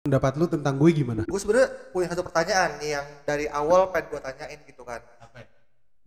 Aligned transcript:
pendapat 0.00 0.32
lu 0.40 0.48
tentang 0.48 0.80
gue 0.80 0.90
gimana? 0.96 1.22
gue 1.28 1.40
sebenarnya 1.40 1.68
punya 1.92 2.08
satu 2.08 2.24
pertanyaan 2.24 2.80
nih 2.80 2.90
yang 2.96 3.06
dari 3.28 3.44
awal 3.52 3.92
pengen 3.92 4.16
gue 4.16 4.20
tanyain 4.24 4.58
gitu 4.64 4.80
kan 4.80 5.00
apa 5.20 5.44
ya? 5.44 5.46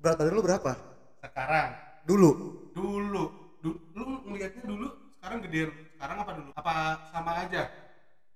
berat 0.02 0.16
badan 0.18 0.34
lu 0.34 0.42
berapa 0.42 0.72
sekarang 1.22 1.70
dulu 2.02 2.30
dulu 2.74 3.24
du- 3.62 3.80
lu 3.94 4.04
ngelihatnya 4.26 4.66
dulu 4.66 4.88
sekarang 5.14 5.46
gedean 5.46 5.70
sekarang 5.94 6.18
apa 6.20 6.32
dulu 6.34 6.50
apa 6.58 6.74
sama 7.14 7.32
aja 7.38 7.64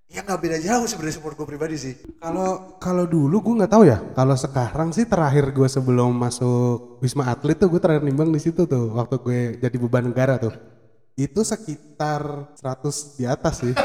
ya 0.08 0.20
nggak 0.22 0.40
beda 0.40 0.58
jauh 0.62 0.86
sebenarnya 0.86 1.16
support 1.18 1.34
gue 1.34 1.44
pribadi 1.44 1.74
sih 1.74 1.94
Kalau 2.22 2.78
kalau 2.78 3.04
dulu 3.04 3.42
gue 3.44 3.54
nggak 3.60 3.68
tahu 3.68 3.84
ya. 3.84 4.00
Kalau 4.16 4.32
sekarang 4.32 4.88
sih 4.88 5.04
terakhir 5.04 5.52
gue 5.52 5.68
sebelum 5.68 6.16
masuk 6.16 7.02
Wisma 7.04 7.28
Atlet 7.28 7.60
tuh 7.60 7.68
gue 7.68 7.76
terakhir 7.76 8.00
nimbang 8.00 8.32
di 8.32 8.40
situ 8.40 8.64
tuh 8.64 8.88
waktu 8.96 9.20
gue 9.20 9.40
jadi 9.60 9.76
beban 9.76 10.08
negara 10.08 10.40
tuh. 10.40 10.54
Itu 11.18 11.42
sekitar 11.42 12.54
100 12.54 13.18
di 13.18 13.26
atas 13.26 13.58
sih. 13.58 13.74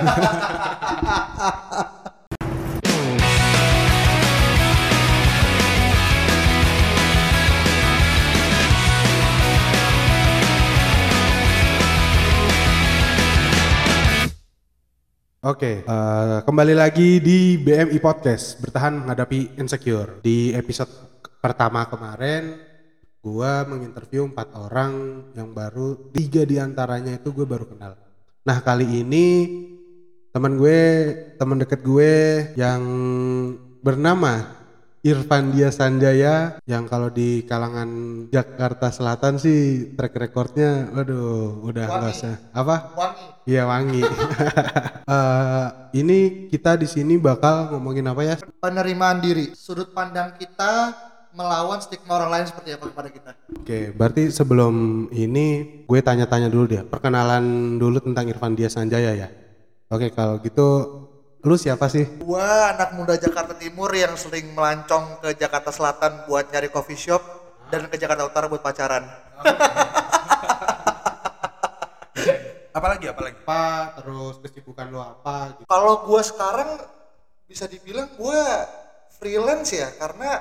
Oke, 15.43 15.81
eh, 15.81 16.37
kembali 16.45 16.77
lagi 16.77 17.17
di 17.17 17.57
BMI 17.57 17.97
Podcast 17.97 18.61
bertahan 18.61 19.01
menghadapi 19.01 19.57
insecure. 19.57 20.21
Di 20.21 20.53
episode 20.53 21.17
pertama 21.41 21.89
kemarin, 21.89 22.72
gua 23.23 23.63
menginterview 23.63 24.27
empat 24.27 24.51
orang 24.51 25.23
yang 25.31 25.55
baru 25.55 26.11
tiga 26.11 26.43
di 26.43 26.59
antaranya 26.59 27.15
itu 27.15 27.31
gue 27.31 27.47
baru 27.47 27.63
kenal. 27.63 27.95
Nah 28.43 28.59
kali 28.59 28.83
ini 28.83 29.27
teman 30.35 30.59
gue, 30.59 30.81
teman 31.39 31.63
deket 31.63 31.79
gue 31.87 32.11
yang 32.59 32.83
bernama 33.79 34.59
Irfan 35.03 35.55
Dia 35.55 35.71
Sanjaya 35.71 36.59
yang 36.67 36.87
kalau 36.87 37.11
di 37.11 37.47
kalangan 37.47 37.87
Jakarta 38.27 38.91
Selatan 38.91 39.39
sih 39.39 39.95
track 39.95 40.15
recordnya, 40.15 40.91
waduh, 40.91 41.63
udah 41.63 41.85
nggak 41.87 42.11
usah 42.11 42.35
apa? 42.51 42.75
wangi 42.91 43.27
Iya 43.47 43.63
wangi. 43.67 44.03
Eh, 45.03 45.67
ini 45.99 46.47
kita 46.47 46.79
di 46.79 46.87
sini 46.87 47.19
bakal 47.19 47.75
ngomongin 47.75 48.07
apa 48.07 48.23
ya? 48.23 48.35
penerimaan 48.63 49.19
diri 49.19 49.51
sudut 49.51 49.91
pandang 49.91 50.31
kita 50.39 50.95
melawan 51.33 51.81
stigma 51.81 52.21
orang 52.21 52.29
lain 52.29 52.45
seperti 52.45 52.77
apa 52.77 52.85
kepada 52.93 53.09
kita 53.09 53.31
Oke, 53.63 53.89
berarti 53.95 54.29
sebelum 54.29 55.07
ini 55.09 55.45
gue 55.87 55.99
tanya-tanya 56.03 56.51
dulu 56.51 56.67
deh. 56.67 56.83
Perkenalan 56.83 57.77
dulu 57.79 58.03
tentang 58.03 58.27
Irfan 58.27 58.59
Dia 58.59 58.67
Sanjaya 58.67 59.15
ya. 59.15 59.31
Oke, 59.87 60.11
kalau 60.11 60.43
gitu 60.43 60.67
lu 61.43 61.55
siapa 61.59 61.91
sih? 61.91 62.07
gua 62.23 62.71
anak 62.71 62.95
muda 62.95 63.19
Jakarta 63.19 63.51
Timur 63.55 63.91
yang 63.91 64.15
sering 64.15 64.55
melancong 64.55 65.19
ke 65.19 65.35
Jakarta 65.35 65.75
Selatan 65.75 66.23
buat 66.27 66.47
nyari 66.47 66.71
coffee 66.71 66.95
shop 66.95 67.19
dan 67.67 67.87
ke 67.91 67.99
Jakarta 67.99 68.23
Utara 68.23 68.47
buat 68.47 68.63
pacaran 68.63 69.03
apalagi 72.77 73.11
apalagi 73.11 73.37
Apa? 73.43 73.91
Terus 73.99 74.39
kesibukan 74.39 74.87
lu 74.87 75.03
apa? 75.03 75.51
Gitu. 75.51 75.67
kalau 75.67 76.07
gua 76.07 76.23
sekarang 76.23 76.79
bisa 77.43 77.67
dibilang 77.67 78.07
gua 78.15 78.39
freelance 79.19 79.75
ya 79.75 79.91
karena 79.99 80.39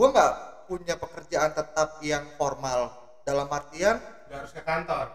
gua 0.00 0.08
nggak 0.16 0.32
punya 0.64 0.96
pekerjaan 0.96 1.52
tetap 1.52 2.00
yang 2.00 2.24
formal. 2.40 2.88
Dalam 3.20 3.44
artian 3.52 4.00
nggak 4.00 4.38
harus 4.40 4.52
ke 4.56 4.64
kantor. 4.64 5.06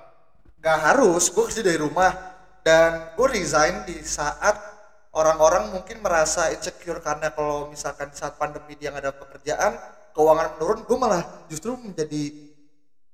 nggak 0.62 0.78
harus 0.78 1.24
gue 1.34 1.44
kerja 1.50 1.62
dari 1.66 1.82
rumah. 1.82 2.14
Dan 2.62 3.14
gue 3.18 3.28
resign 3.30 3.86
di 3.86 3.98
saat 4.06 4.58
orang-orang 5.14 5.74
mungkin 5.74 6.02
merasa 6.06 6.54
insecure 6.54 7.02
karena 7.02 7.34
kalau 7.34 7.70
misalkan 7.70 8.10
saat 8.14 8.38
pandemi 8.38 8.74
dia 8.78 8.90
nggak 8.90 9.06
ada 9.06 9.14
pekerjaan 9.14 9.72
keuangan 10.14 10.58
menurun 10.58 10.80
gue 10.86 10.98
malah 10.98 11.22
justru 11.46 11.78
menjadi 11.78 12.34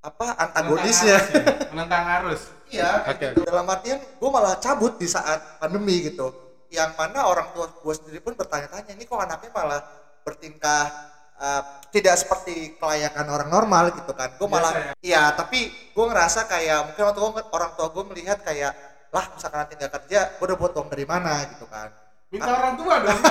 apa 0.02 0.34
antagonisnya 0.40 1.20
Menentang 1.20 1.24
arus 1.24 1.40
ya? 1.52 1.68
menentang 1.72 2.06
arus. 2.20 2.42
Iya. 2.72 2.92
Gitu. 3.16 3.44
dalam 3.48 3.68
artian 3.68 4.00
gue 4.00 4.30
malah 4.32 4.56
cabut 4.60 4.96
di 5.00 5.08
saat 5.08 5.60
pandemi 5.60 6.04
gitu. 6.04 6.32
Yang 6.72 6.96
mana 6.96 7.28
orang 7.28 7.52
tua 7.52 7.68
gue 7.68 7.94
sendiri 7.96 8.20
pun 8.24 8.36
bertanya-tanya 8.36 8.96
ini 8.96 9.04
kok 9.04 9.20
anaknya 9.20 9.52
malah 9.52 9.82
bertingkah 10.24 11.11
uh, 11.42 11.62
tidak 11.90 12.16
seperti 12.16 12.78
kelayakan 12.78 13.26
orang 13.28 13.50
normal 13.50 13.90
gitu 13.92 14.14
kan. 14.14 14.30
Gue 14.38 14.48
malah 14.48 14.72
Biasa 14.72 15.02
iya 15.02 15.34
tapi 15.34 15.68
gue 15.74 16.06
ngerasa 16.06 16.46
kayak 16.46 16.94
mungkin 16.94 17.04
orang 17.10 17.16
tua 17.18 17.44
orang 17.52 17.72
tua 17.76 17.88
gue 17.90 18.04
melihat 18.14 18.40
kayak 18.46 18.72
lah 19.12 19.26
misalkan 19.36 19.60
nanti 19.66 19.74
nggak 19.76 19.92
kerja 19.92 20.20
gue 20.38 20.46
udah 20.46 20.58
buat 20.58 20.72
uang 20.78 20.90
dari 20.94 21.06
mana? 21.10 21.34
gitu 21.52 21.66
kan. 21.68 21.90
Minta 22.32 22.52
orang 22.56 22.76
tua 22.80 22.94
dong. 23.04 23.20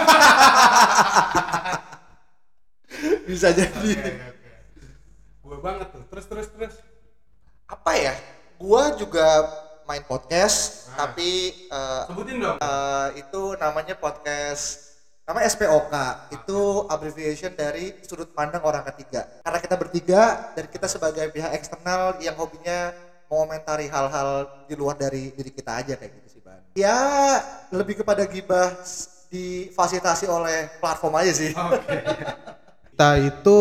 Bisa 3.31 3.49
jadi. 3.55 3.91
oke, 3.97 4.13
oke. 4.29 4.51
gue 5.41 5.57
banget 5.63 5.89
tuh. 5.95 6.03
Terus 6.11 6.27
terus 6.29 6.47
terus. 6.53 6.75
Apa 7.65 7.97
ya? 7.97 8.13
Gue 8.61 8.83
juga 9.01 9.49
main 9.89 10.05
podcast 10.05 10.87
Ah. 10.91 11.07
tapi 11.07 11.55
uh, 11.71 12.07
sebutin 12.11 12.39
dong. 12.43 12.57
Eh, 12.59 13.09
itu 13.23 13.43
namanya 13.59 13.95
podcast 13.99 14.90
nama 15.31 15.47
SPOK 15.47 15.95
itu 16.35 16.61
abbreviation 16.91 17.55
dari 17.55 17.95
sudut 18.03 18.35
pandang 18.35 18.67
orang 18.67 18.83
ketiga 18.91 19.31
karena 19.47 19.59
kita 19.63 19.77
bertiga 19.79 20.23
dan 20.59 20.67
kita 20.67 20.91
sebagai 20.91 21.31
pihak 21.31 21.55
eksternal 21.55 22.19
yang 22.19 22.35
hobinya 22.35 22.91
mengomentari 23.31 23.87
hal-hal 23.87 24.51
di 24.67 24.75
luar 24.75 24.99
dari 24.99 25.31
diri 25.31 25.55
kita 25.55 25.87
aja 25.87 25.95
kayak 25.95 26.19
gitu 26.19 26.29
sih 26.35 26.43
Ban 26.43 26.59
ya 26.75 26.99
lebih 27.71 28.03
kepada 28.03 28.27
gibah 28.27 28.75
difasilitasi 29.31 30.27
oleh 30.27 30.67
platform 30.83 31.23
aja 31.23 31.31
sih 31.31 31.55
oke 31.55 31.79
Kita 32.91 33.17
itu 33.17 33.59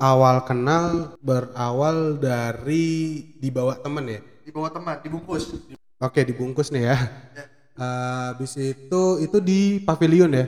awal 0.00 0.48
kenal 0.48 1.18
berawal 1.20 2.16
dari 2.16 3.20
dibawa 3.36 3.76
temen 3.76 4.16
ya. 4.16 4.20
di 4.46 4.48
bawah 4.48 4.72
teman 4.72 4.96
dibungkus 5.04 5.52
Oke, 6.00 6.24
dibungkus 6.24 6.72
nih 6.72 6.88
ya. 6.88 6.96
Ya. 7.36 7.44
Eh, 7.76 8.22
Habis 8.32 8.54
itu 8.56 9.02
itu 9.20 9.38
di 9.44 9.82
pavilion 9.82 10.30
ya. 10.32 10.46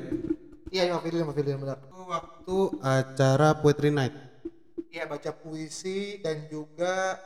Iya 0.75 0.83
iya 0.87 0.95
pavilion 0.99 1.27
pavilion 1.31 1.59
benar 1.63 1.79
Itu 1.83 1.99
waktu 2.15 2.57
acara 2.83 3.49
Poetry 3.61 3.91
Night. 3.93 4.15
iya 4.91 5.05
baca 5.07 5.31
puisi 5.31 6.19
dan 6.25 6.47
juga 6.51 7.19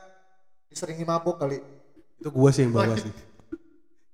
diseringi 0.71 1.05
mabuk 1.07 1.37
kali 1.41 1.59
Itu 2.21 2.29
gua 2.33 2.51
sih 2.55 2.65
yang 2.65 2.75
bawa 2.75 2.97
sih. 2.97 3.13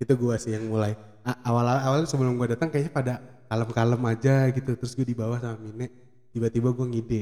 Itu 0.03 0.13
gua 0.17 0.37
sih 0.41 0.53
yang 0.57 0.67
mulai. 0.67 0.97
A- 1.23 1.41
awal 1.45 1.67
awal 1.69 2.01
sebelum 2.09 2.35
gua 2.39 2.49
datang 2.57 2.69
kayaknya 2.73 2.93
pada 2.93 3.15
kalem-kalem 3.51 4.01
aja 4.13 4.49
gitu. 4.51 4.71
Terus 4.79 4.93
gue 4.97 5.07
dibawa 5.07 5.37
sama 5.43 5.57
Mine. 5.61 5.91
Tiba-tiba 6.33 6.71
gua 6.73 6.87
ngide 6.89 7.21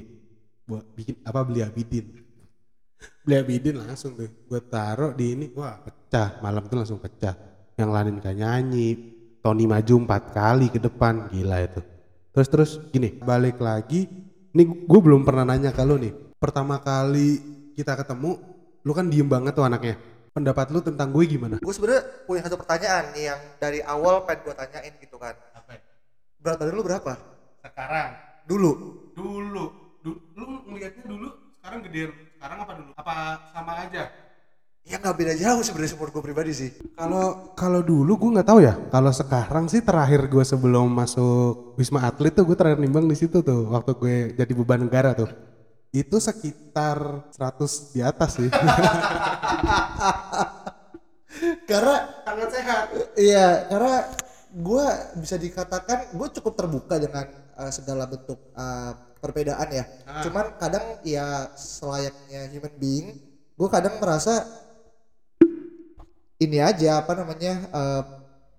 buat 0.69 0.85
bikin 0.97 1.17
apa 1.25 1.41
beli 1.45 1.61
abidin. 1.65 2.07
Beli 3.25 3.35
abidin 3.39 3.77
langsung 3.79 4.13
tuh. 4.19 4.31
Gue 4.49 4.61
taruh 4.63 5.13
di 5.15 5.35
ini, 5.37 5.47
wah 5.55 5.79
pecah. 5.79 6.35
Malam 6.43 6.67
tuh 6.67 6.77
langsung 6.83 6.99
pecah. 6.99 7.35
Yang 7.79 7.91
lain 7.95 8.15
gak 8.23 8.37
nyanyi. 8.41 8.89
Tony 9.39 9.65
maju 9.71 9.95
empat 10.03 10.23
kali 10.35 10.67
ke 10.67 10.79
depan, 10.83 11.31
gila 11.31 11.63
itu. 11.63 11.81
Terus 12.39 12.55
terus 12.55 12.71
gini, 12.95 13.19
balik 13.19 13.59
lagi. 13.59 14.07
Ini 14.55 14.63
gue 14.63 15.01
belum 15.03 15.27
pernah 15.27 15.43
nanya 15.43 15.75
ke 15.75 15.83
lu 15.83 15.99
nih. 15.99 16.15
Pertama 16.39 16.79
kali 16.79 17.43
kita 17.75 17.99
ketemu, 17.99 18.39
lu 18.87 18.95
kan 18.95 19.11
diem 19.11 19.27
banget 19.27 19.59
tuh 19.59 19.67
anaknya. 19.67 19.99
Pendapat 20.31 20.71
lu 20.71 20.79
tentang 20.79 21.11
gue 21.11 21.27
gimana? 21.27 21.59
gue 21.59 21.75
sebenarnya 21.75 22.07
punya 22.31 22.47
satu 22.47 22.55
pertanyaan 22.55 23.11
nih 23.11 23.35
yang 23.35 23.41
dari 23.59 23.83
awal 23.83 24.23
pengen 24.23 24.47
gue 24.47 24.55
tanyain 24.55 24.95
gitu 25.03 25.19
kan 25.19 25.35
apa 25.51 25.71
ya? 25.75 25.81
berat 26.39 26.57
badan 26.63 26.75
lu 26.79 26.85
berapa 26.87 27.13
sekarang 27.59 28.11
dulu 28.47 28.71
dulu 29.19 29.65
du- 30.07 30.23
lu 30.39 30.63
ngelihatnya 30.71 31.11
dulu 31.11 31.29
sekarang 31.59 31.79
gedean 31.91 32.11
sekarang 32.39 32.59
apa 32.63 32.73
dulu 32.79 32.91
apa 32.95 33.15
sama 33.51 33.73
aja 33.83 34.03
ya 34.89 34.97
nggak 34.97 35.17
beda 35.21 35.35
jauh 35.37 35.61
sebenarnya 35.61 35.93
support 35.93 36.11
gue 36.17 36.25
pribadi 36.25 36.53
sih 36.57 36.71
Kalau 36.97 37.53
kalau 37.53 37.81
dulu 37.85 38.17
gue 38.17 38.31
nggak 38.41 38.49
tahu 38.49 38.61
ya. 38.65 38.75
Kalau 38.89 39.13
sekarang 39.13 39.69
sih 39.69 39.85
terakhir 39.85 40.27
gue 40.33 40.45
sebelum 40.45 40.89
masuk 40.89 41.77
Wisma 41.77 42.09
Atlet 42.09 42.33
tuh 42.33 42.49
gue 42.49 42.57
terakhir 42.57 42.81
nimbang 42.81 43.05
di 43.05 43.15
situ 43.15 43.45
tuh 43.45 43.69
waktu 43.69 43.93
gue 43.95 44.17
jadi 44.35 44.53
beban 44.57 44.89
negara 44.89 45.13
tuh. 45.13 45.29
Itu 45.93 46.17
sekitar 46.21 47.29
100 47.37 47.93
di 47.95 48.01
atas 48.01 48.31
sih. 48.41 48.49
karena 51.69 51.97
sangat 52.25 52.49
sehat 52.51 52.87
iya 53.15 53.69
karena 53.69 53.97
gue 54.49 54.87
bisa 55.21 55.37
dikatakan 55.37 56.17
gue 56.17 56.29
cukup 56.41 56.55
terbuka 56.57 56.97
dengan 56.99 57.29
uh, 57.55 57.71
segala 57.71 58.09
bentuk 58.09 58.41
uh, 58.57 58.93
perbedaan 59.21 59.69
ya 59.71 59.85
Ah. 60.09 60.25
cuman 60.25 60.57
kadang 60.57 60.99
ya 61.05 61.53
selayaknya 61.55 62.49
human 62.51 62.75
being 62.81 63.09
gue 63.55 63.69
kadang 63.69 64.01
merasa 64.01 64.47
ini 66.39 66.59
aja 66.63 67.03
apa 67.03 67.13
namanya 67.19 67.53
uh, 67.75 68.03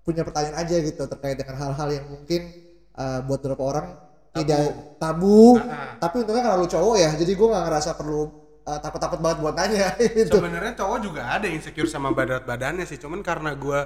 punya 0.04 0.24
pertanyaan 0.24 0.60
aja 0.60 0.76
gitu 0.80 1.02
terkait 1.08 1.36
dengan 1.40 1.56
hal-hal 1.56 1.88
yang 1.92 2.06
mungkin 2.08 2.52
uh, 2.96 3.24
buat 3.24 3.40
beberapa 3.40 3.64
orang 3.64 3.86
tidak 4.30 4.96
tabu. 5.02 5.58
Ah, 5.58 5.98
tapi 5.98 6.22
untungnya 6.22 6.42
karena 6.46 6.62
lu 6.62 6.68
cowok 6.70 6.96
ya 7.02 7.10
jadi 7.18 7.32
gue 7.34 7.48
nggak 7.50 7.64
ngerasa 7.66 7.90
perlu 7.98 8.22
uh, 8.62 8.78
takut-takut 8.78 9.18
banget 9.18 9.38
buat 9.42 9.54
nanya 9.58 9.88
gitu. 10.18 10.38
Sebenarnya 10.38 10.72
cowok 10.78 10.98
juga 11.02 11.22
ada 11.26 11.46
insecure 11.50 11.90
sama 11.90 12.14
badan 12.14 12.46
badannya 12.46 12.86
sih, 12.86 13.00
cuman 13.00 13.26
karena 13.26 13.58
gue 13.58 13.80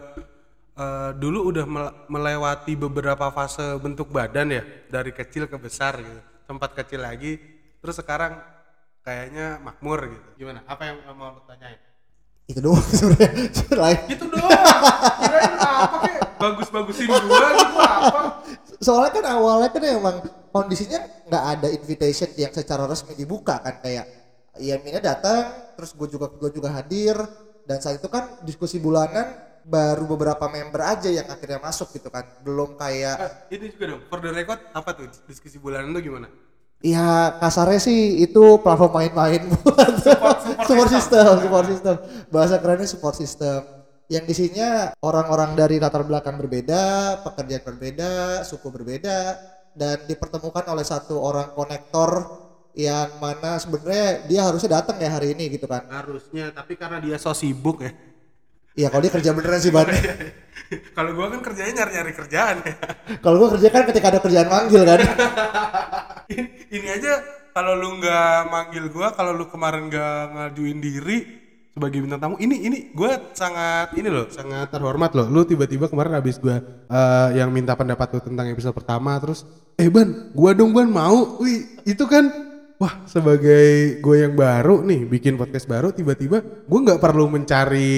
eh, 0.75 1.11
dulu 1.17 1.49
udah 1.49 1.65
mel- 1.65 1.97
melewati 2.13 2.77
beberapa 2.77 3.33
fase 3.33 3.79
bentuk 3.81 4.13
badan 4.13 4.53
ya 4.53 4.63
dari 4.91 5.15
kecil 5.17 5.49
ke 5.49 5.57
besar 5.57 5.97
gitu 6.03 6.21
sempat 6.45 6.77
kecil 6.77 7.01
lagi 7.01 7.41
terus 7.81 7.97
sekarang 7.97 8.37
kayaknya 9.01 9.61
makmur 9.65 10.13
gitu. 10.13 10.29
Gimana? 10.45 10.61
Apa 10.69 10.93
yang 10.93 11.01
mau 11.17 11.37
lu 11.37 11.41
tanyain 11.49 11.94
itu 12.45 12.61
doang 12.61 12.85
sebenarnya. 12.99 13.51
Gitu 14.09 14.25
doang. 14.29 14.51
Kirain 15.21 15.53
apa 15.57 15.97
kayak 16.05 16.23
bagus-bagusin 16.37 17.07
gua 17.09 17.21
gitu 17.57 17.77
apa? 17.81 18.21
Soalnya 18.85 19.11
kan 19.17 19.25
awalnya 19.33 19.69
kan 19.73 19.83
emang 19.83 20.17
kondisinya 20.53 21.01
nggak 21.25 21.45
ada 21.57 21.69
invitation 21.73 22.29
yang 22.37 22.53
secara 22.53 22.85
resmi 22.85 23.17
dibuka 23.17 23.57
kan 23.59 23.81
kayak 23.81 24.05
ya 24.61 24.77
Mina 24.85 25.01
datang 25.01 25.51
terus 25.75 25.97
gue 25.97 26.07
juga 26.07 26.31
gue 26.31 26.47
juga 26.53 26.71
hadir 26.71 27.17
dan 27.65 27.83
saat 27.83 27.99
itu 27.99 28.07
kan 28.07 28.39
diskusi 28.45 28.79
bulanan 28.79 29.35
baru 29.65 30.05
beberapa 30.05 30.45
member 30.47 30.85
aja 30.85 31.09
yang 31.09 31.25
akhirnya 31.27 31.57
masuk 31.59 31.91
gitu 31.97 32.13
kan. 32.13 32.29
Belum 32.45 32.77
kayak 32.77 33.17
Eh, 33.51 33.57
ini 33.57 33.73
juga 33.73 33.97
dong 33.97 34.03
for 34.07 34.21
the 34.21 34.31
record 34.31 34.61
apa 34.71 34.91
tuh 34.93 35.09
diskusi 35.25 35.57
bulanan 35.57 35.97
tuh 35.97 36.05
gimana 36.05 36.29
ya 36.85 37.41
kasarnya 37.41 37.81
sih 37.81 38.21
itu 38.21 38.61
platform 38.61 38.93
main-main 39.01 39.41
buat 39.65 39.93
support, 40.05 40.93
system. 40.93 41.25
support 41.41 41.67
system. 41.73 41.97
Bahasa 42.29 42.61
kerennya 42.61 42.85
support 42.85 43.17
system. 43.17 43.65
Yang 44.13 44.37
isinya 44.37 44.93
orang-orang 45.01 45.57
dari 45.57 45.81
latar 45.81 46.05
belakang 46.05 46.37
berbeda 46.37 47.17
pekerjaan 47.25 47.65
berbeda 47.65 48.45
suku 48.45 48.69
berbeda 48.69 49.41
dan 49.73 50.05
dipertemukan 50.05 50.61
oleh 50.69 50.85
satu 50.85 51.17
orang 51.17 51.57
konektor 51.57 52.45
yang 52.77 53.17
mana 53.17 53.57
sebenarnya 53.57 54.29
dia 54.29 54.45
harusnya 54.45 54.77
datang 54.77 55.01
ya 55.01 55.09
hari 55.09 55.33
ini 55.33 55.57
gitu 55.57 55.65
kan. 55.65 55.89
Harusnya 55.89 56.53
tapi 56.53 56.77
karena 56.77 57.01
dia 57.01 57.17
so 57.17 57.33
sibuk 57.33 57.81
ya 57.81 58.14
Iya 58.75 58.91
kalau 58.91 59.03
dia 59.07 59.13
kerja 59.15 59.31
beneran 59.31 59.61
sih 59.63 59.71
Ban. 59.71 59.87
Kalau 60.97 61.15
gua 61.15 61.31
kan 61.31 61.41
kerjanya 61.45 61.85
nyari-nyari 61.85 62.13
kerjaan 62.17 62.57
ya. 62.67 62.75
Kalau 63.25 63.37
gua 63.39 63.55
kerja 63.55 63.69
kan 63.71 63.83
ketika 63.87 64.07
ada 64.11 64.19
kerjaan 64.19 64.49
manggil 64.51 64.83
kan? 64.83 65.01
Ini 66.75 66.89
aja 66.99 67.13
kalau 67.55 67.79
lu 67.79 68.03
nggak 68.03 68.51
manggil 68.51 68.91
gua 68.91 69.15
kalau 69.15 69.31
lu 69.31 69.47
kemarin 69.47 69.87
nggak 69.87 70.19
ngajuin 70.35 70.83
diri 70.83 71.19
sebagai 71.71 72.03
bintang 72.03 72.19
tamu 72.19 72.35
ini 72.43 72.67
ini 72.67 72.79
gua 72.91 73.31
sangat 73.31 73.95
ini 73.95 74.11
loh 74.11 74.27
sangat 74.27 74.75
terhormat 74.75 75.15
loh. 75.15 75.31
Lu 75.31 75.47
tiba-tiba 75.47 75.87
kemarin 75.87 76.19
habis 76.19 76.43
gua 76.43 76.59
eh, 76.91 77.29
yang 77.39 77.55
minta 77.55 77.79
pendapat 77.79 78.11
lu 78.11 78.21
tentang 78.27 78.51
episode 78.51 78.75
pertama 78.75 79.15
terus 79.23 79.47
eh 79.79 79.87
ban 79.87 80.35
gua 80.35 80.51
dong 80.51 80.75
ban 80.75 80.91
mau. 80.91 81.39
Wih 81.39 81.79
itu 81.87 82.03
kan 82.11 82.27
wah 82.85 82.95
sebagai 83.09 83.99
gue 84.05 84.17
yang 84.21 84.37
baru 84.37 84.85
nih 84.85 85.09
bikin 85.09 85.41
podcast 85.41 85.65
baru 85.65 85.89
tiba-tiba 85.89 86.45
gua 86.69 86.81
nggak 86.85 87.01
perlu 87.01 87.33
mencari 87.33 87.93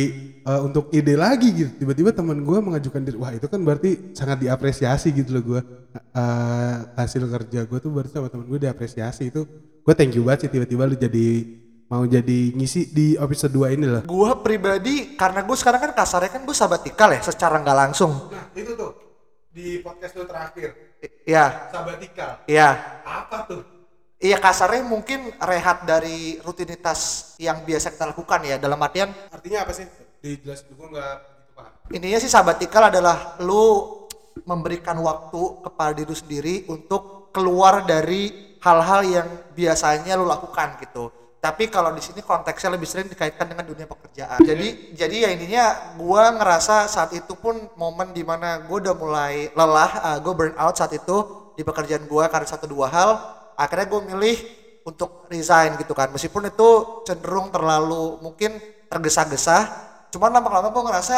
eh, 0.46 0.60
untuk 0.62 0.94
ide 0.94 1.18
lagi 1.18 1.50
gitu. 1.50 1.70
Tiba-tiba 1.82 2.14
teman 2.14 2.46
gua 2.46 2.62
mengajukan 2.62 3.02
diri 3.02 3.18
wah 3.18 3.34
itu 3.34 3.50
kan 3.50 3.58
berarti 3.66 4.14
sangat 4.14 4.46
diapresiasi 4.46 5.10
gitu 5.10 5.34
loh 5.34 5.42
gua 5.42 5.60
Eh, 6.16 6.76
hasil 6.96 7.28
kerja 7.28 7.68
gua 7.68 7.78
tuh 7.80 7.92
berarti 7.92 8.16
sama 8.16 8.28
temen 8.32 8.48
gue 8.48 8.60
diapresiasi. 8.60 9.28
Itu 9.32 9.44
gue 9.84 9.94
thank 9.96 10.16
you 10.16 10.24
banget 10.24 10.48
sih 10.48 10.50
tiba-tiba 10.52 10.88
lu 10.88 10.96
jadi 10.96 11.28
mau 11.86 12.02
jadi 12.02 12.56
ngisi 12.56 12.90
di 12.90 13.06
episode 13.20 13.52
2 13.52 13.76
ini 13.76 13.86
loh. 13.86 14.02
Gua 14.08 14.40
pribadi 14.40 15.14
karena 15.14 15.44
gue 15.44 15.56
sekarang 15.56 15.80
kan 15.88 15.92
kasarnya 15.92 16.30
kan 16.32 16.42
gue 16.44 16.56
sabatikal 16.56 17.12
ya 17.12 17.20
secara 17.20 17.60
nggak 17.60 17.76
langsung. 17.76 18.32
Nah 18.32 18.48
itu 18.56 18.72
tuh 18.76 18.92
di 19.52 19.80
podcast 19.84 20.16
lu 20.16 20.24
terakhir. 20.24 20.68
Ya 21.28 21.68
sabatikal. 21.68 22.44
Ya 22.48 23.00
apa 23.04 23.44
tuh 23.44 23.75
Iya 24.16 24.40
kasarnya 24.40 24.80
mungkin 24.80 25.28
rehat 25.36 25.84
dari 25.84 26.40
rutinitas 26.40 27.32
yang 27.36 27.60
biasa 27.68 27.92
kita 27.92 28.16
lakukan 28.16 28.40
ya 28.48 28.56
dalam 28.56 28.80
artian 28.80 29.12
artinya 29.28 29.68
apa 29.68 29.76
sih 29.76 29.84
dijelasin 30.24 30.72
gue 30.72 30.88
nggak 30.88 31.16
intinya 31.92 32.16
sih 32.16 32.32
sabatikal 32.32 32.88
adalah 32.88 33.36
lu 33.44 34.06
memberikan 34.48 34.96
waktu 35.04 35.60
kepada 35.68 35.92
diri 35.92 36.16
sendiri 36.16 36.54
untuk 36.72 37.28
keluar 37.32 37.84
dari 37.84 38.56
hal-hal 38.60 39.00
yang 39.04 39.28
biasanya 39.52 40.16
lu 40.16 40.24
lakukan 40.24 40.80
gitu. 40.80 41.12
Tapi 41.36 41.70
kalau 41.70 41.94
di 41.94 42.02
sini 42.02 42.24
konteksnya 42.26 42.74
lebih 42.74 42.88
sering 42.90 43.06
dikaitkan 43.06 43.46
dengan 43.46 43.62
dunia 43.62 43.86
pekerjaan. 43.86 44.40
Jadi 44.42 44.98
jadi 44.98 45.16
ya 45.22 45.28
intinya 45.30 45.64
gua 45.94 46.34
ngerasa 46.34 46.90
saat 46.90 47.14
itu 47.14 47.38
pun 47.38 47.70
momen 47.78 48.10
di 48.10 48.26
mana 48.26 48.64
gua 48.66 48.82
udah 48.82 48.96
mulai 48.98 49.34
lelah, 49.54 49.90
uh, 50.02 50.18
gue 50.18 50.32
burn 50.34 50.54
out 50.58 50.74
saat 50.74 50.90
itu 50.96 51.16
di 51.54 51.62
pekerjaan 51.62 52.08
gua 52.10 52.26
karena 52.26 52.48
satu 52.50 52.66
dua 52.66 52.90
hal. 52.90 53.35
Akhirnya 53.56 53.88
gue 53.88 54.00
milih 54.12 54.36
untuk 54.86 55.26
resign 55.32 55.80
gitu 55.80 55.96
kan. 55.96 56.12
Meskipun 56.12 56.46
itu 56.46 57.02
cenderung 57.08 57.50
terlalu 57.50 58.20
mungkin 58.22 58.56
tergesa-gesa. 58.86 59.66
Cuman 60.14 60.30
lama-lama 60.30 60.70
gue 60.70 60.84
ngerasa 60.86 61.16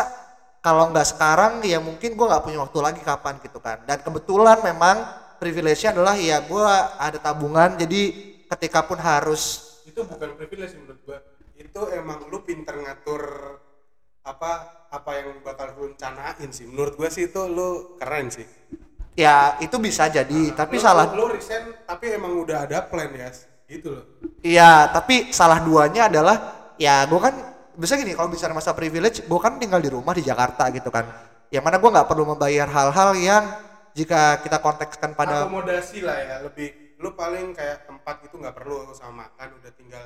kalau 0.58 0.90
nggak 0.90 1.06
sekarang 1.06 1.52
ya 1.62 1.79
mungkin 1.79 2.19
gue 2.19 2.26
nggak 2.26 2.43
punya 2.43 2.58
waktu 2.67 2.79
lagi 2.82 3.00
kapan 3.02 3.38
gitu 3.40 3.62
kan 3.62 3.79
dan 3.87 4.02
kebetulan 4.02 4.58
memang 4.61 5.06
privilege-nya 5.38 5.94
adalah 5.94 6.19
ya 6.19 6.43
gue 6.43 6.67
ada 6.99 7.19
tabungan 7.23 7.79
jadi 7.79 8.11
ketika 8.58 8.82
pun 8.82 8.99
harus 8.99 9.75
itu 9.87 10.02
bukan 10.02 10.34
privilege 10.34 10.75
menurut 10.75 11.00
gue 11.06 11.19
itu 11.62 11.81
emang 11.94 12.26
lu 12.26 12.43
pinter 12.43 12.75
ngatur 12.75 13.23
apa 14.26 14.52
apa 14.91 15.11
yang 15.14 15.41
bakal 15.46 15.73
lu 15.79 15.94
rencanain 15.94 16.50
sih 16.50 16.67
menurut 16.67 16.99
gue 16.99 17.08
sih 17.08 17.31
itu 17.31 17.41
lu 17.46 17.96
keren 18.02 18.29
sih 18.34 18.46
ya 19.19 19.59
itu 19.59 19.75
bisa 19.82 20.06
jadi 20.06 20.55
tapi 20.55 20.79
Lu- 20.79 20.85
salah 20.87 21.11
lu 21.11 21.26
resign 21.26 21.75
tapi 21.82 22.15
emang 22.15 22.38
udah 22.38 22.70
ada 22.70 22.87
plan 22.87 23.11
ya 23.11 23.35
gitu 23.67 23.99
loh. 23.99 24.06
Iya 24.47 24.94
tapi 24.94 25.35
salah 25.35 25.59
duanya 25.59 26.06
adalah 26.06 26.70
ya 26.79 27.03
gue 27.03 27.19
kan 27.19 27.35
bisa 27.75 27.99
gini 27.99 28.15
kalau 28.15 28.31
bicara 28.31 28.55
masa 28.55 28.70
privilege 28.79 29.26
gue 29.26 29.41
kan 29.43 29.59
tinggal 29.59 29.82
di 29.82 29.91
rumah 29.91 30.15
di 30.15 30.23
Jakarta 30.23 30.70
gitu 30.70 30.94
kan. 30.94 31.03
Yang 31.50 31.62
mana 31.67 31.76
gue 31.82 31.91
nggak 31.91 32.09
perlu 32.09 32.25
membayar 32.31 32.70
hal-hal 32.70 33.11
yang 33.19 33.44
jika 33.99 34.38
kita 34.38 34.62
kontekskan 34.62 35.19
pada 35.19 35.50
akomodasi 35.50 36.06
lah 36.06 36.15
ya 36.23 36.37
lebih 36.47 36.94
lu 37.03 37.19
paling 37.19 37.50
kayak 37.59 37.91
tempat 37.91 38.23
itu 38.23 38.38
nggak 38.38 38.55
perlu 38.55 38.94
sama 38.94 39.26
makan 39.26 39.59
udah 39.59 39.73
tinggal 39.75 40.05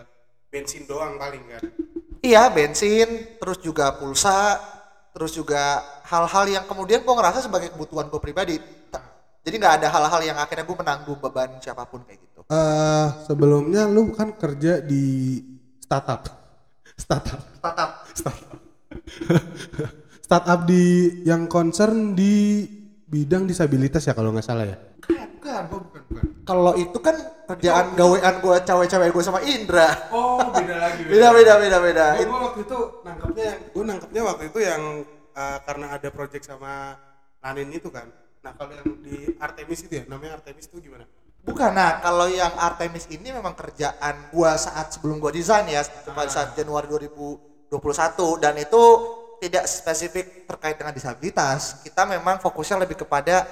bensin 0.49 0.88
doang 0.88 1.20
paling 1.20 1.44
kan. 1.53 1.62
Iya 2.23 2.49
bensin, 2.55 3.37
terus 3.41 3.59
juga 3.59 3.99
pulsa, 3.99 4.56
terus 5.12 5.32
juga 5.32 5.81
hal-hal 6.05 6.44
yang 6.49 6.64
kemudian 6.64 7.00
gue 7.00 7.14
ngerasa 7.14 7.44
sebagai 7.44 7.69
kebutuhan 7.70 8.09
gue 8.09 8.19
pribadi. 8.19 8.56
Jadi 9.43 9.55
nggak 9.59 9.75
ada 9.82 9.88
hal-hal 9.91 10.20
yang 10.23 10.38
akhirnya 10.38 10.62
gue 10.62 10.76
menanggung 10.76 11.19
beban 11.19 11.50
siapa 11.59 11.85
pun 11.85 12.00
kayak 12.03 12.20
gitu. 12.20 12.41
eh 12.47 13.09
sebelumnya 13.25 13.87
lu 13.87 14.11
kan 14.12 14.32
kerja 14.32 14.79
di 14.79 15.38
startup. 15.79 16.23
Startup. 16.94 17.41
Tetap. 17.59 17.91
Startup. 18.12 18.59
startup 20.26 20.61
di 20.64 20.85
yang 21.23 21.44
concern 21.47 22.14
di 22.14 22.64
bidang 23.05 23.44
disabilitas 23.44 24.00
ya 24.03 24.14
kalau 24.14 24.32
nggak 24.32 24.47
salah 24.47 24.64
ya. 24.64 24.76
bukan 25.03 25.62
oh, 25.69 25.81
bukan 25.85 26.02
bukan 26.09 26.25
Kalau 26.42 26.73
itu 26.75 26.99
kan 26.99 27.16
kerjaan 27.45 27.92
gawean 27.92 28.35
gue 28.38 28.57
cewek-cewek 28.62 29.11
gue 29.11 29.23
sama 29.23 29.42
Indra. 29.42 29.90
oh 30.11 30.38
beda 30.50 30.76
lagi 30.78 31.02
Beda 31.11 31.28
beda 31.31 31.52
beda 31.59 31.78
beda. 31.83 32.07
gue 32.14 32.23
It- 32.23 32.31
waktu 32.31 32.61
itu 32.62 32.78
nangkepnya 33.42 33.50
yang 33.50 33.75
gue 33.75 33.84
nangkepnya 33.84 34.22
waktu 34.22 34.44
itu 34.49 34.58
yang 34.62 34.82
uh, 35.34 35.58
karena 35.66 35.87
ada 35.99 36.08
project 36.14 36.44
sama 36.46 36.94
Lanin 37.42 37.75
itu 37.75 37.90
kan 37.90 38.06
nah 38.42 38.54
kalau 38.54 38.75
yang 38.75 38.88
di 39.02 39.34
Artemis 39.38 39.87
itu 39.87 40.02
ya 40.02 40.04
namanya 40.06 40.38
Artemis 40.38 40.66
itu 40.70 40.78
gimana 40.82 41.06
Bukan, 41.42 41.75
nah 41.75 41.99
kalau 41.99 42.30
yang 42.30 42.54
Artemis 42.54 43.11
ini 43.11 43.34
memang 43.34 43.58
kerjaan 43.58 44.30
gua 44.30 44.54
saat 44.54 44.94
sebelum 44.94 45.18
gua 45.18 45.34
desain 45.34 45.66
ya, 45.66 45.82
pada 46.14 46.30
saat 46.30 46.54
Januari 46.54 46.87
2021 46.87 47.66
dan 48.38 48.54
itu 48.62 48.82
tidak 49.42 49.66
spesifik 49.66 50.46
terkait 50.46 50.78
dengan 50.78 50.94
disabilitas. 50.94 51.82
Kita 51.82 52.06
memang 52.06 52.38
fokusnya 52.38 52.87
lebih 52.87 53.02
kepada 53.02 53.42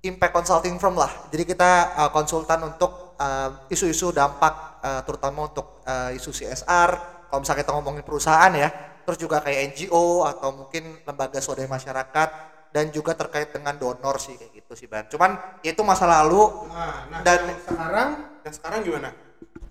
impact 0.00 0.32
consulting 0.32 0.80
firm 0.80 0.96
lah. 0.96 1.12
Jadi 1.28 1.44
kita 1.52 2.00
uh, 2.00 2.10
konsultan 2.16 2.64
untuk 2.64 3.12
uh, 3.20 3.68
isu-isu 3.68 4.08
dampak 4.08 4.80
uh, 4.80 5.04
terutama 5.04 5.52
untuk 5.52 5.84
uh, 5.84 6.16
isu 6.16 6.32
CSR. 6.32 6.90
Kalau 7.28 7.40
misalnya 7.44 7.60
kita 7.60 7.72
ngomongin 7.76 8.04
perusahaan 8.08 8.52
ya, 8.56 8.72
terus 9.02 9.18
juga 9.18 9.42
kayak 9.42 9.74
NGO 9.74 10.26
atau 10.26 10.54
mungkin 10.54 11.02
lembaga 11.02 11.38
swadaya 11.42 11.66
masyarakat 11.66 12.28
dan 12.72 12.88
juga 12.88 13.12
terkait 13.12 13.52
dengan 13.52 13.76
donor 13.76 14.16
sih 14.16 14.34
kayak 14.34 14.52
gitu 14.64 14.72
sih 14.72 14.88
Ban. 14.88 15.04
Cuman 15.06 15.60
ya 15.60 15.76
itu 15.76 15.82
masa 15.84 16.08
lalu. 16.08 16.40
Nah, 16.72 17.06
nah 17.12 17.20
Dan- 17.20 17.52
yang 17.52 17.60
sekarang 17.60 18.08
yang 18.42 18.54
sekarang 18.56 18.78
gimana? 18.80 19.10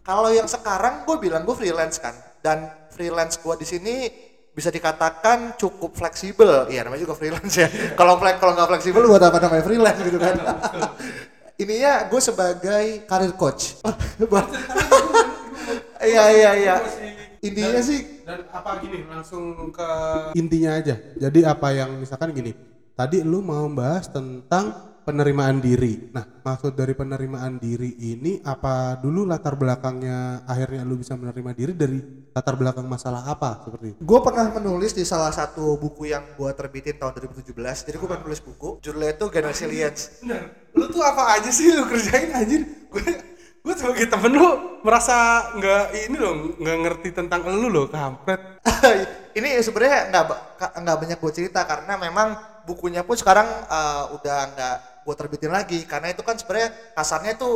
Kalau 0.02 0.30
yang 0.30 0.50
sekarang 0.50 1.06
gue 1.06 1.18
bilang 1.18 1.42
gue 1.44 1.56
freelance 1.58 1.98
kan. 1.98 2.14
Dan 2.42 2.70
freelance 2.94 3.42
gue 3.42 3.56
di 3.58 3.68
sini 3.70 3.96
bisa 4.54 4.70
dikatakan 4.70 5.58
cukup 5.58 5.98
fleksibel. 5.98 6.70
Iya 6.70 6.86
namanya 6.86 7.10
juga 7.10 7.18
freelance 7.18 7.56
ya. 7.58 7.68
Kalau 7.98 8.22
flex 8.22 8.38
kalau 8.38 8.54
nggak 8.54 8.70
fleksibel 8.70 9.04
buat 9.10 9.22
apa 9.22 9.38
namanya 9.42 9.64
freelance 9.66 10.00
gitu 10.02 10.18
kan? 10.22 10.36
Ininya 11.58 12.06
gue 12.10 12.22
sebagai 12.22 12.86
karir 13.10 13.34
coach. 13.34 13.78
Iya 16.02 16.24
iya 16.34 16.52
iya 16.58 16.76
intinya 17.42 17.82
sih 17.82 18.22
dan 18.22 18.46
apa 18.54 18.78
gini 18.86 19.02
langsung 19.10 19.74
ke 19.74 19.90
Intinya 20.38 20.78
aja. 20.78 20.96
Jadi 21.18 21.42
apa 21.42 21.74
yang 21.74 21.98
misalkan 21.98 22.32
gini, 22.32 22.54
tadi 22.94 23.26
lu 23.26 23.42
mau 23.42 23.66
bahas 23.74 24.06
tentang 24.08 24.92
penerimaan 25.02 25.58
diri. 25.58 26.14
Nah, 26.14 26.22
maksud 26.46 26.78
dari 26.78 26.94
penerimaan 26.94 27.58
diri 27.58 27.98
ini 27.98 28.38
apa 28.46 29.02
dulu 29.02 29.26
latar 29.26 29.58
belakangnya 29.58 30.46
akhirnya 30.46 30.86
lu 30.86 31.02
bisa 31.02 31.18
menerima 31.18 31.52
diri 31.58 31.74
dari 31.74 32.00
latar 32.32 32.54
belakang 32.54 32.86
masalah 32.86 33.26
apa 33.26 33.66
seperti 33.66 33.98
itu? 33.98 34.00
Gue 34.06 34.20
pernah 34.22 34.54
menulis 34.54 34.94
di 34.94 35.02
salah 35.02 35.34
satu 35.34 35.76
buku 35.82 36.14
yang 36.14 36.24
gue 36.38 36.52
terbitin 36.54 37.02
tahun 37.02 37.18
2017. 37.18 37.58
Jadi 37.90 37.96
gue 37.98 38.08
pernah 38.08 38.24
nulis 38.24 38.42
buku, 38.46 38.78
judulnya 38.80 39.18
itu 39.18 39.26
Gen 39.34 39.46
Resilience. 39.50 40.02
Lu 40.78 40.86
tuh 40.88 41.02
apa 41.02 41.42
aja 41.42 41.50
sih 41.50 41.74
lu 41.74 41.90
kerjain 41.90 42.32
anjir? 42.38 42.62
Gue 42.88 43.02
gue 43.62 43.74
sebagai 43.78 44.10
temen 44.10 44.34
lu 44.34 44.82
merasa 44.82 45.50
nggak 45.54 45.86
ini 46.10 46.18
loh 46.18 46.34
nggak 46.58 46.78
ngerti 46.82 47.10
tentang 47.14 47.46
lu 47.46 47.70
loh 47.70 47.86
kampret. 47.86 48.62
ini 49.38 49.62
sebenarnya 49.62 50.10
nggak 50.10 50.26
nggak 50.82 50.98
banyak 50.98 51.18
gue 51.22 51.32
cerita 51.32 51.62
karena 51.70 51.94
memang 52.02 52.34
bukunya 52.66 53.06
pun 53.06 53.14
sekarang 53.14 53.46
eh, 53.46 54.04
udah 54.18 54.40
nggak 54.58 54.76
gue 55.06 55.16
terbitin 55.18 55.52
lagi 55.54 55.80
karena 55.86 56.10
itu 56.10 56.26
kan 56.26 56.38
sebenarnya 56.38 56.74
kasarnya 56.98 57.38
itu 57.38 57.50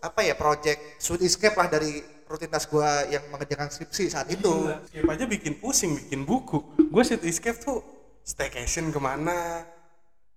apa 0.00 0.24
ya 0.24 0.32
project 0.32 0.96
sweet 0.96 1.28
escape 1.28 1.56
lah 1.60 1.68
dari 1.68 2.00
rutinitas 2.24 2.64
gue 2.64 2.90
yang 3.12 3.26
mengerjakan 3.28 3.68
skripsi 3.68 4.06
saat 4.06 4.30
itu 4.30 4.70
Escape 4.86 5.10
aja 5.10 5.24
bikin 5.26 5.58
pusing 5.58 5.98
bikin 5.98 6.22
buku. 6.22 6.62
Gue 6.88 7.02
sit 7.02 7.20
escape 7.26 7.58
tuh 7.58 7.82
staycation 8.22 8.94
ke 8.94 9.00
mana 9.02 9.66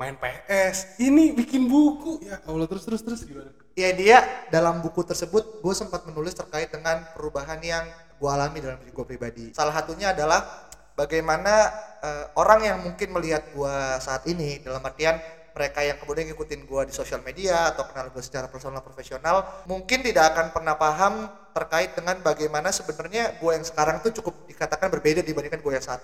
main 0.01 0.17
PS 0.17 0.99
ini 0.99 1.31
bikin 1.37 1.69
buku 1.69 2.25
ya 2.25 2.41
Allah 2.49 2.65
terus 2.65 2.83
terus 2.83 3.05
terus 3.05 3.21
gimana? 3.23 3.62
Ya 3.73 3.89
dia 3.93 4.17
dalam 4.53 4.81
buku 4.85 5.01
tersebut 5.01 5.61
gue 5.61 5.73
sempat 5.73 6.05
menulis 6.05 6.37
terkait 6.37 6.69
dengan 6.69 7.01
perubahan 7.17 7.57
yang 7.61 7.85
gue 8.17 8.29
alami 8.29 8.61
dalam 8.61 8.77
diri 8.79 8.93
gue 8.93 9.05
pribadi. 9.05 9.45
Salah 9.51 9.73
satunya 9.73 10.13
adalah 10.13 10.69
bagaimana 10.93 11.73
eh, 12.01 12.25
orang 12.37 12.61
yang 12.63 12.77
mungkin 12.85 13.09
melihat 13.11 13.49
gue 13.51 13.75
saat 13.99 14.23
ini 14.29 14.61
dalam 14.61 14.81
artian 14.85 15.17
mereka 15.53 15.85
yang 15.85 16.01
kemudian 16.01 16.25
ngikutin 16.33 16.65
gue 16.65 16.81
di 16.89 16.93
sosial 16.93 17.21
media 17.21 17.69
atau 17.69 17.85
kenal 17.85 18.09
gue 18.09 18.23
secara 18.25 18.49
personal 18.49 18.81
profesional 18.81 19.45
mungkin 19.69 20.01
tidak 20.01 20.33
akan 20.33 20.49
pernah 20.49 20.73
paham 20.73 21.29
terkait 21.53 21.93
dengan 21.93 22.17
bagaimana 22.25 22.73
sebenarnya 22.73 23.37
gue 23.37 23.51
yang 23.53 23.61
sekarang 23.61 24.01
tuh 24.01 24.09
cukup 24.17 24.49
dikatakan 24.49 24.89
berbeda 24.89 25.21
dibandingkan 25.21 25.61
gue 25.61 25.73
yang 25.77 25.85
saat 25.85 26.01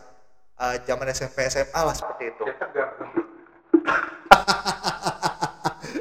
eh, 0.62 0.78
zaman 0.86 1.10
SMP 1.10 1.50
SMA 1.50 1.82
lah 1.82 1.98
seperti 1.98 2.30
itu 2.30 2.46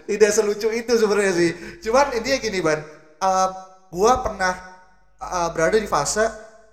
tidak 0.08 0.30
selucu 0.32 0.72
itu 0.72 0.92
sebenarnya 0.96 1.32
sih. 1.36 1.50
Cuman 1.84 2.16
intinya 2.16 2.38
gini 2.40 2.58
ban, 2.64 2.80
uh, 3.20 3.48
gua 3.92 4.24
pernah 4.24 4.56
uh, 5.20 5.52
berada 5.52 5.76
di 5.76 5.84
fase 5.84 6.24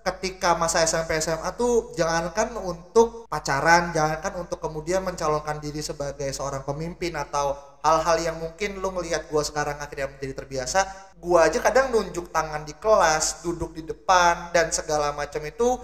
ketika 0.06 0.54
masa 0.54 0.86
SMP 0.86 1.18
SMA 1.18 1.50
tuh 1.58 1.92
jangankan 1.98 2.56
untuk 2.62 3.26
pacaran, 3.28 3.90
jangankan 3.92 4.46
untuk 4.46 4.62
kemudian 4.62 5.02
mencalonkan 5.02 5.58
diri 5.58 5.82
sebagai 5.82 6.30
seorang 6.30 6.62
pemimpin 6.62 7.18
atau 7.18 7.58
hal-hal 7.82 8.18
yang 8.22 8.38
mungkin 8.38 8.78
lu 8.80 8.94
ngelihat 8.96 9.28
gua 9.28 9.44
sekarang 9.44 9.76
akhirnya 9.82 10.16
menjadi 10.16 10.46
terbiasa, 10.46 10.86
gua 11.20 11.52
aja 11.52 11.60
kadang 11.60 11.92
nunjuk 11.92 12.32
tangan 12.32 12.64
di 12.64 12.78
kelas, 12.78 13.44
duduk 13.44 13.76
di 13.76 13.84
depan 13.84 14.56
dan 14.56 14.72
segala 14.72 15.12
macam 15.12 15.42
itu 15.44 15.76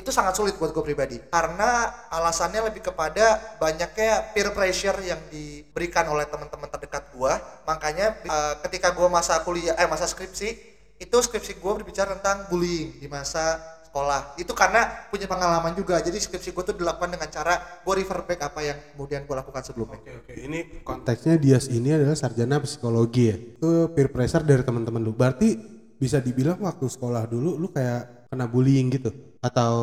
itu 0.00 0.08
sangat 0.08 0.32
sulit 0.32 0.56
buat 0.56 0.72
gue 0.72 0.80
pribadi. 0.80 1.20
Karena 1.28 1.92
alasannya 2.08 2.72
lebih 2.72 2.80
kepada 2.88 3.36
banyaknya 3.60 4.32
peer 4.32 4.48
pressure 4.56 4.96
yang 5.04 5.20
diberikan 5.28 6.08
oleh 6.08 6.24
teman-teman 6.24 6.72
terdekat 6.72 7.12
gue 7.12 7.32
makanya 7.68 8.16
eh, 8.24 8.54
ketika 8.64 8.96
gue 8.96 9.06
masa 9.12 9.44
kuliah 9.44 9.76
eh 9.76 9.84
masa 9.84 10.08
skripsi 10.08 10.48
itu 10.96 11.16
skripsi 11.16 11.60
gue 11.60 11.72
berbicara 11.84 12.16
tentang 12.16 12.48
bullying 12.48 12.96
di 12.96 13.08
masa 13.08 13.60
sekolah. 13.84 14.38
Itu 14.40 14.56
karena 14.56 15.08
punya 15.10 15.26
pengalaman 15.28 15.76
juga. 15.76 16.00
Jadi 16.00 16.16
skripsi 16.16 16.56
gue 16.56 16.64
tuh 16.72 16.76
dilakukan 16.76 17.12
dengan 17.12 17.28
cara 17.28 17.60
gue 17.84 17.94
refer 18.00 18.24
back 18.24 18.40
apa 18.40 18.60
yang 18.64 18.78
kemudian 18.96 19.24
gue 19.28 19.36
lakukan 19.36 19.62
sebelumnya. 19.64 20.00
Oke 20.00 20.12
oke. 20.24 20.32
Ini 20.32 20.58
kon- 20.80 21.04
Konteksnya 21.04 21.36
Dias 21.36 21.68
ini 21.68 21.92
adalah 21.92 22.16
sarjana 22.16 22.56
psikologi 22.64 23.24
ya. 23.28 23.36
Itu 23.36 23.92
peer 23.92 24.08
pressure 24.08 24.44
dari 24.46 24.64
teman-teman 24.64 25.02
lu. 25.04 25.12
Berarti 25.12 25.56
bisa 26.00 26.16
dibilang 26.16 26.56
waktu 26.64 26.88
sekolah 26.88 27.28
dulu 27.28 27.60
lu 27.60 27.68
kayak 27.68 28.32
kena 28.32 28.48
bullying 28.48 28.88
gitu 28.88 29.12
atau 29.40 29.74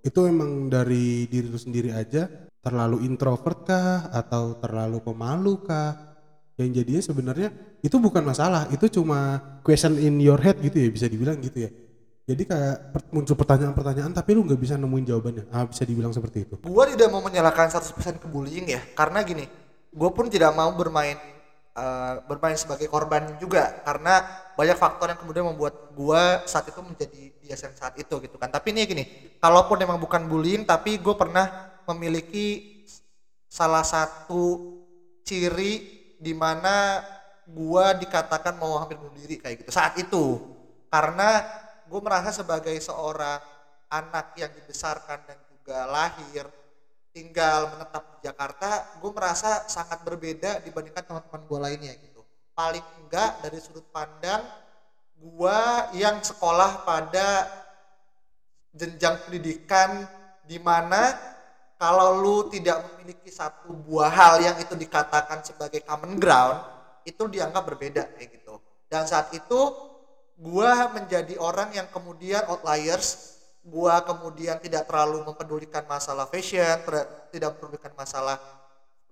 itu 0.00 0.20
emang 0.24 0.72
dari 0.72 1.28
diri 1.28 1.46
lu 1.48 1.60
sendiri 1.60 1.92
aja 1.92 2.28
terlalu 2.60 3.04
introvert 3.04 3.64
kah 3.64 4.08
atau 4.12 4.56
terlalu 4.60 5.00
pemalu 5.00 5.60
kah? 5.64 6.08
Yang 6.60 6.84
jadinya 6.84 7.02
sebenarnya 7.04 7.48
itu 7.80 7.96
bukan 7.96 8.20
masalah, 8.20 8.68
itu 8.68 9.00
cuma 9.00 9.40
question 9.64 9.96
in 9.96 10.20
your 10.20 10.36
head 10.36 10.60
gitu 10.60 10.76
ya 10.76 10.88
bisa 10.92 11.08
dibilang 11.08 11.40
gitu 11.40 11.64
ya. 11.64 11.70
Jadi 12.28 12.42
kayak 12.46 12.76
muncul 13.10 13.34
pertanyaan-pertanyaan 13.34 14.12
tapi 14.12 14.36
lu 14.36 14.44
nggak 14.44 14.60
bisa 14.60 14.76
nemuin 14.76 15.04
jawabannya. 15.08 15.44
Ah 15.50 15.64
bisa 15.64 15.88
dibilang 15.88 16.12
seperti 16.12 16.44
itu. 16.44 16.54
gue 16.60 16.84
tidak 16.94 17.08
mau 17.08 17.24
menyalahkan 17.24 17.72
100% 17.72 18.20
ke 18.20 18.26
bullying 18.28 18.68
ya 18.68 18.80
karena 18.92 19.24
gini 19.24 19.48
gue 19.90 20.10
pun 20.14 20.30
tidak 20.30 20.54
mau 20.54 20.70
bermain 20.70 21.18
eh, 21.76 22.14
bermain 22.26 22.56
sebagai 22.58 22.86
korban 22.90 23.36
juga 23.38 23.82
karena 23.86 24.22
banyak 24.54 24.76
faktor 24.76 25.10
yang 25.10 25.20
kemudian 25.20 25.46
membuat 25.46 25.94
gue 25.94 26.22
saat 26.44 26.68
itu 26.68 26.80
menjadi 26.82 27.22
dia 27.40 27.56
yang 27.56 27.74
saat 27.74 27.94
itu 27.96 28.14
gitu 28.20 28.36
kan. 28.36 28.52
Tapi 28.52 28.74
ini 28.74 28.86
gini 28.86 29.04
kalaupun 29.42 29.80
memang 29.80 29.98
bukan 29.98 30.26
bullying 30.28 30.62
tapi 30.68 31.00
gue 31.00 31.14
pernah 31.16 31.72
memiliki 31.90 32.80
salah 33.50 33.82
satu 33.82 34.78
ciri 35.26 36.00
di 36.20 36.36
mana 36.36 37.02
gue 37.50 37.86
dikatakan 38.06 38.54
mau 38.60 38.78
hampir 38.78 38.94
bunuh 38.94 39.16
diri 39.16 39.40
kayak 39.40 39.66
gitu 39.66 39.70
saat 39.74 39.98
itu. 39.98 40.38
Karena 40.90 41.42
gue 41.90 42.00
merasa 42.02 42.30
sebagai 42.30 42.74
seorang 42.78 43.42
anak 43.90 44.38
yang 44.38 44.50
dibesarkan 44.54 45.18
dan 45.26 45.38
juga 45.50 45.86
lahir 45.90 46.46
tinggal 47.10 47.74
menetap 47.74 48.18
di 48.18 48.30
Jakarta 48.30 48.98
gue 49.02 49.10
merasa 49.10 49.66
sangat 49.66 50.02
berbeda 50.06 50.62
dibandingkan 50.62 51.02
teman-teman 51.02 51.42
gue 51.46 51.58
lainnya 51.58 51.92
gitu. 51.98 52.22
Paling 52.54 52.84
enggak 53.02 53.42
dari 53.42 53.58
sudut 53.58 53.86
pandang 53.90 54.42
gue 55.20 55.60
yang 55.98 56.22
sekolah 56.22 56.86
pada 56.88 57.50
jenjang 58.72 59.18
pendidikan 59.26 60.06
di 60.46 60.56
mana 60.62 61.14
kalau 61.80 62.20
lu 62.20 62.36
tidak 62.52 62.84
memiliki 62.92 63.32
satu 63.32 63.72
buah 63.72 64.12
hal 64.12 64.34
yang 64.44 64.56
itu 64.60 64.76
dikatakan 64.76 65.40
sebagai 65.40 65.80
common 65.80 66.20
ground 66.20 66.60
itu 67.08 67.24
dianggap 67.24 67.64
berbeda 67.64 68.02
kayak 68.14 68.36
gitu. 68.36 68.60
Dan 68.90 69.08
saat 69.08 69.32
itu 69.32 69.72
gua 70.36 70.92
menjadi 70.92 71.40
orang 71.40 71.72
yang 71.72 71.88
kemudian 71.88 72.44
outliers 72.48 73.39
gua 73.60 74.00
kemudian 74.04 74.56
tidak 74.58 74.88
terlalu 74.88 75.20
mempedulikan 75.24 75.84
masalah 75.84 76.24
fashion 76.28 76.80
tidak 77.28 77.56
mempedulikan 77.56 77.92
masalah 77.92 78.40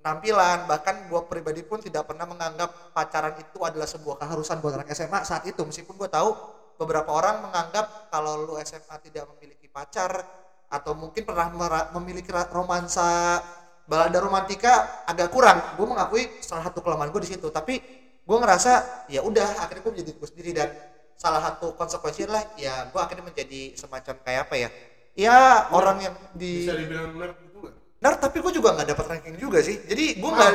penampilan 0.00 0.64
bahkan 0.64 1.04
gua 1.12 1.28
pribadi 1.28 1.60
pun 1.66 1.82
tidak 1.82 2.08
pernah 2.08 2.24
menganggap 2.24 2.94
pacaran 2.96 3.36
itu 3.36 3.58
adalah 3.60 3.84
sebuah 3.84 4.16
keharusan 4.16 4.62
buat 4.64 4.78
anak 4.78 4.88
SMA 4.94 5.20
saat 5.26 5.44
itu. 5.44 5.60
Meskipun 5.60 5.98
gua 6.00 6.08
tahu 6.08 6.32
beberapa 6.78 7.10
orang 7.10 7.42
menganggap 7.44 8.08
kalau 8.08 8.46
lu 8.46 8.54
SMA 8.62 8.96
tidak 9.02 9.26
memiliki 9.36 9.66
pacar 9.66 10.22
atau 10.70 10.92
mungkin 10.94 11.26
pernah 11.26 11.50
memiliki 11.98 12.30
romansa 12.54 13.42
balada 13.88 14.20
romantika 14.22 15.04
agak 15.08 15.32
kurang. 15.32 15.58
Gue 15.74 15.86
mengakui 15.88 16.22
salah 16.44 16.68
satu 16.68 16.84
kelemahan 16.84 17.10
gue 17.10 17.22
di 17.24 17.30
situ. 17.34 17.48
Tapi 17.48 17.80
gue 18.22 18.36
ngerasa 18.36 19.04
ya 19.08 19.24
udah 19.24 19.64
akhirnya 19.64 19.82
gue 19.82 19.92
menjadi 19.98 20.10
gue 20.14 20.28
sendiri 20.28 20.50
dan 20.54 20.68
salah 21.18 21.42
satu 21.42 21.74
konsekuensi 21.74 22.30
adalah 22.30 22.46
ya 22.54 22.86
gue 22.86 23.00
akhirnya 23.02 23.26
menjadi 23.26 23.74
semacam 23.74 24.14
kayak 24.22 24.40
apa 24.46 24.54
ya 24.54 24.68
ya 25.18 25.66
orang 25.74 25.98
yang 25.98 26.14
di 26.30 26.62
bisa 26.62 26.78
dibilang 26.78 27.10
nerd 27.18 27.34
gitu 27.42 27.58
nggak? 27.58 27.74
Nah, 27.98 28.14
tapi 28.14 28.38
gue 28.38 28.52
juga 28.54 28.78
nggak 28.78 28.94
dapat 28.94 29.06
ranking 29.10 29.34
juga 29.34 29.58
sih. 29.58 29.82
Jadi 29.82 30.22
gue 30.22 30.30
nggak 30.30 30.52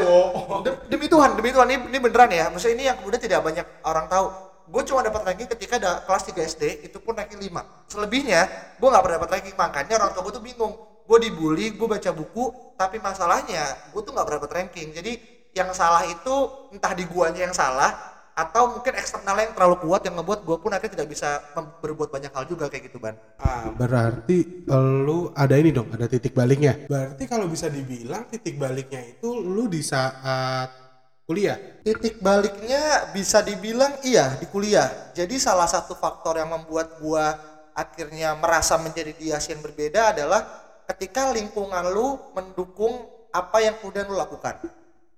demi 0.87 1.11
Tuhan, 1.11 1.35
demi 1.35 1.51
Tuhan 1.51 1.67
ini, 1.67 1.77
ini 1.91 1.99
beneran 1.99 2.31
ya. 2.31 2.47
Maksudnya 2.47 2.75
ini 2.79 2.83
yang 2.87 2.95
kemudian 3.03 3.19
tidak 3.19 3.43
banyak 3.43 3.67
orang 3.83 4.07
tahu. 4.07 4.31
Gue 4.71 4.81
cuma 4.87 5.03
dapat 5.03 5.27
ranking 5.27 5.51
ketika 5.51 5.75
ada 5.75 5.91
kelas 6.07 6.23
3 6.31 6.39
SD, 6.39 6.63
itu 6.87 6.97
pun 7.03 7.19
ranking 7.19 7.43
5. 7.43 7.91
Selebihnya 7.91 8.47
gue 8.79 8.87
nggak 8.87 9.03
pernah 9.03 9.15
dapat 9.19 9.31
ranking. 9.35 9.55
Makanya 9.59 9.93
orang 9.99 10.15
tua 10.15 10.23
gue 10.23 10.33
tuh 10.39 10.43
bingung. 10.47 10.73
Gue 11.03 11.17
dibully, 11.19 11.75
gue 11.75 11.83
baca 11.83 12.09
buku, 12.15 12.79
tapi 12.79 13.03
masalahnya 13.03 13.91
gue 13.91 13.99
tuh 13.99 14.15
nggak 14.15 14.23
pernah 14.23 14.39
dapat 14.39 14.53
ranking. 14.63 14.95
Jadi 14.95 15.11
yang 15.51 15.75
salah 15.75 16.07
itu 16.07 16.35
entah 16.71 16.95
di 16.95 17.03
guanya 17.03 17.51
yang 17.51 17.51
salah 17.51 18.12
atau 18.33 18.73
mungkin 18.77 18.97
eksternalnya 18.97 19.49
yang 19.49 19.55
terlalu 19.55 19.77
kuat 19.85 20.01
yang 20.09 20.17
ngebuat 20.17 20.41
gue 20.41 20.57
pun 20.57 20.73
akhirnya 20.73 20.93
tidak 20.97 21.09
bisa 21.13 21.37
berbuat 21.53 22.09
banyak 22.09 22.33
hal 22.33 22.49
juga 22.49 22.65
kayak 22.65 22.89
gitu 22.89 22.97
ban. 22.97 23.13
Ah, 23.37 23.69
Berarti 23.69 24.65
lu 25.05 25.29
ada 25.37 25.53
ini 25.53 25.69
dong, 25.69 25.93
ada 25.93 26.09
titik 26.09 26.33
baliknya. 26.33 26.89
berarti 26.89 27.29
kalau 27.29 27.45
bisa 27.45 27.69
dibilang 27.69 28.25
titik 28.25 28.57
baliknya 28.57 29.05
itu 29.05 29.29
lu 29.37 29.69
di 29.69 29.85
saat 29.85 30.73
kuliah. 31.29 31.55
Titik 31.85 32.19
baliknya 32.19 33.13
bisa 33.13 33.45
dibilang 33.45 34.01
iya 34.01 34.33
di 34.41 34.49
kuliah. 34.49 35.13
Jadi 35.13 35.37
salah 35.37 35.69
satu 35.69 35.93
faktor 35.93 36.41
yang 36.41 36.49
membuat 36.51 36.97
gua 36.97 37.37
akhirnya 37.77 38.33
merasa 38.37 38.77
menjadi 38.81 39.13
dias 39.13 39.45
yang 39.49 39.61
berbeda 39.61 40.13
adalah 40.13 40.41
ketika 40.89 41.29
lingkungan 41.31 41.85
lu 41.93 42.17
mendukung 42.33 43.07
apa 43.33 43.61
yang 43.61 43.77
kemudian 43.77 44.09
lu 44.09 44.17
lakukan. 44.17 44.57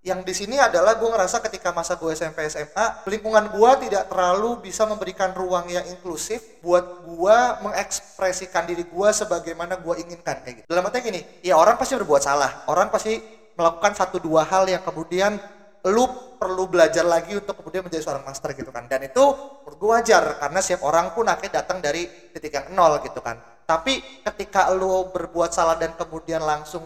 Yang 0.05 0.19
di 0.21 0.33
sini 0.38 0.62
adalah 0.62 1.01
gua 1.01 1.17
ngerasa 1.17 1.41
ketika 1.50 1.74
masa 1.74 1.97
gue 1.97 2.13
SMP 2.13 2.45
SMA, 2.45 3.09
lingkungan 3.09 3.50
gua 3.50 3.74
tidak 3.81 4.05
terlalu 4.05 4.62
bisa 4.62 4.85
memberikan 4.85 5.33
ruang 5.33 5.65
yang 5.65 5.81
inklusif 5.89 6.62
buat 6.62 7.01
gua 7.09 7.57
mengekspresikan 7.65 8.69
diri 8.69 8.85
gua 8.85 9.09
sebagaimana 9.09 9.81
gua 9.81 9.97
inginkan 9.97 10.45
kayak 10.45 10.62
gitu. 10.62 10.67
Dalam 10.69 10.85
artinya 10.85 11.09
gini, 11.09 11.25
ya 11.41 11.57
orang 11.57 11.74
pasti 11.81 11.97
berbuat 11.97 12.21
salah, 12.21 12.69
orang 12.69 12.93
pasti 12.93 13.17
melakukan 13.57 13.97
satu 13.97 14.21
dua 14.21 14.45
hal 14.45 14.69
yang 14.69 14.85
kemudian 14.85 15.41
lu 15.89 16.05
perlu 16.38 16.69
belajar 16.69 17.01
lagi 17.01 17.33
untuk 17.33 17.57
kemudian 17.57 17.81
menjadi 17.81 18.05
seorang 18.05 18.29
master 18.29 18.53
gitu 18.53 18.69
kan. 18.69 18.85
Dan 18.85 19.09
itu 19.09 19.25
menurut 19.65 19.77
gue 19.81 19.89
wajar 19.89 20.38
karena 20.38 20.59
setiap 20.62 20.85
orang 20.85 21.17
pun 21.17 21.25
akhirnya 21.25 21.65
datang 21.65 21.81
dari 21.81 22.05
titik 22.29 22.53
yang 22.53 22.77
nol 22.77 23.01
gitu 23.01 23.25
kan. 23.25 23.41
Tapi 23.65 24.21
ketika 24.21 24.69
lu 24.69 25.09
berbuat 25.09 25.50
salah 25.50 25.81
dan 25.81 25.97
kemudian 25.97 26.45
langsung 26.45 26.85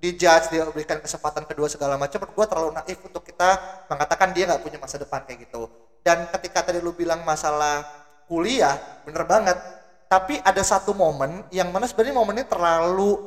dijudge 0.00 0.48
dia 0.48 0.64
berikan 0.72 0.96
kesempatan 0.98 1.44
kedua 1.44 1.68
segala 1.68 2.00
macam 2.00 2.24
menurut 2.24 2.34
gue 2.34 2.46
terlalu 2.48 2.70
naif 2.72 2.98
untuk 3.04 3.20
kita 3.20 3.60
mengatakan 3.92 4.32
dia 4.32 4.48
nggak 4.48 4.64
punya 4.64 4.78
masa 4.80 4.96
depan 4.96 5.22
kayak 5.28 5.44
gitu. 5.46 5.68
Dan 6.00 6.24
ketika 6.32 6.64
tadi 6.64 6.80
lu 6.80 6.96
bilang 6.96 7.20
masalah 7.22 7.84
kuliah 8.24 8.80
bener 9.04 9.28
banget. 9.28 9.60
Tapi 10.10 10.42
ada 10.42 10.58
satu 10.64 10.90
momen 10.90 11.46
yang 11.54 11.70
mana 11.70 11.86
sebenarnya 11.86 12.16
momennya 12.16 12.46
terlalu 12.48 13.20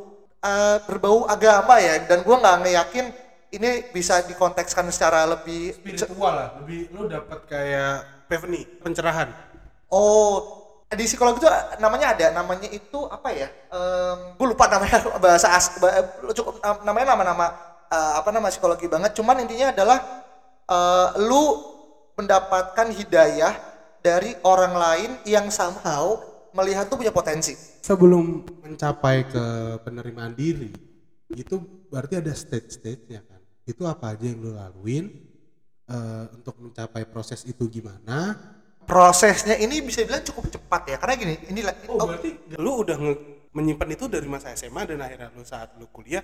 eh, 0.43 0.77
berbau 0.83 1.23
agama 1.29 1.79
ya 1.79 2.03
dan 2.03 2.25
gue 2.25 2.35
nggak 2.35 2.57
ngeyakin 2.65 3.07
ini 3.53 3.93
bisa 3.93 4.25
dikontekskan 4.25 4.89
secara 4.89 5.29
lebih 5.29 5.77
spiritual 5.77 6.33
lah 6.33 6.49
lebih 6.59 6.89
lu 6.89 7.05
dapat 7.05 7.39
kayak 7.45 8.25
Pevni 8.25 8.65
pencerahan. 8.81 9.29
Oh 9.93 10.62
di 10.93 11.03
psikologi 11.05 11.43
itu 11.43 11.49
namanya 11.77 12.17
ada 12.17 12.25
namanya 12.33 12.69
itu 12.69 13.05
apa 13.09 13.29
ya? 13.33 13.47
Em 13.69 14.37
gue 14.37 14.47
lupa 14.47 14.65
namanya 14.69 15.01
bahasa 15.23 15.53
as 15.53 15.73
cukup 16.33 16.61
namanya 16.85 17.13
nama-nama 17.17 17.47
eh, 17.89 18.13
apa 18.19 18.29
nama 18.33 18.49
psikologi 18.49 18.89
banget. 18.89 19.13
Cuman 19.17 19.41
intinya 19.43 19.73
adalah 19.73 19.99
eh, 20.69 21.07
lu 21.25 21.61
mendapatkan 22.17 22.93
hidayah 22.93 23.53
dari 24.03 24.35
orang 24.45 24.73
lain 24.75 25.11
yang 25.25 25.49
somehow 25.49 26.19
melihat 26.53 26.85
tuh 26.85 27.01
punya 27.01 27.09
potensi. 27.09 27.57
Sebelum 27.81 28.45
mencapai 28.61 29.25
ke 29.25 29.45
penerimaan 29.81 30.37
diri 30.37 30.69
itu 31.33 31.57
berarti 31.89 32.21
ada 32.21 32.33
stage-stage-nya 32.33 33.25
kan? 33.25 33.41
Itu 33.65 33.89
apa 33.89 34.13
aja 34.13 34.25
yang 34.29 34.39
lu 34.43 34.53
laluin 34.53 35.09
eh, 35.89 36.25
untuk 36.33 36.57
mencapai 36.61 37.09
proses 37.09 37.41
itu 37.43 37.65
gimana 37.69 38.37
prosesnya 38.83 39.55
ini 39.59 39.79
bisa 39.81 40.03
dibilang 40.03 40.23
cukup 40.23 40.51
cepat 40.51 40.81
ya 40.89 40.97
karena 40.99 41.15
gini 41.15 41.33
ini 41.49 41.61
oh 41.87 41.97
oh, 41.99 42.05
berarti 42.07 42.29
lu 42.59 42.83
udah 42.83 42.97
nge- 42.99 43.21
menyimpan 43.53 43.89
itu 43.95 44.05
dari 44.09 44.27
masa 44.27 44.51
SMA 44.57 44.83
dan 44.89 44.99
akhirnya 44.99 45.29
lu 45.33 45.43
saat 45.45 45.77
lu 45.79 45.87
kuliah 45.89 46.21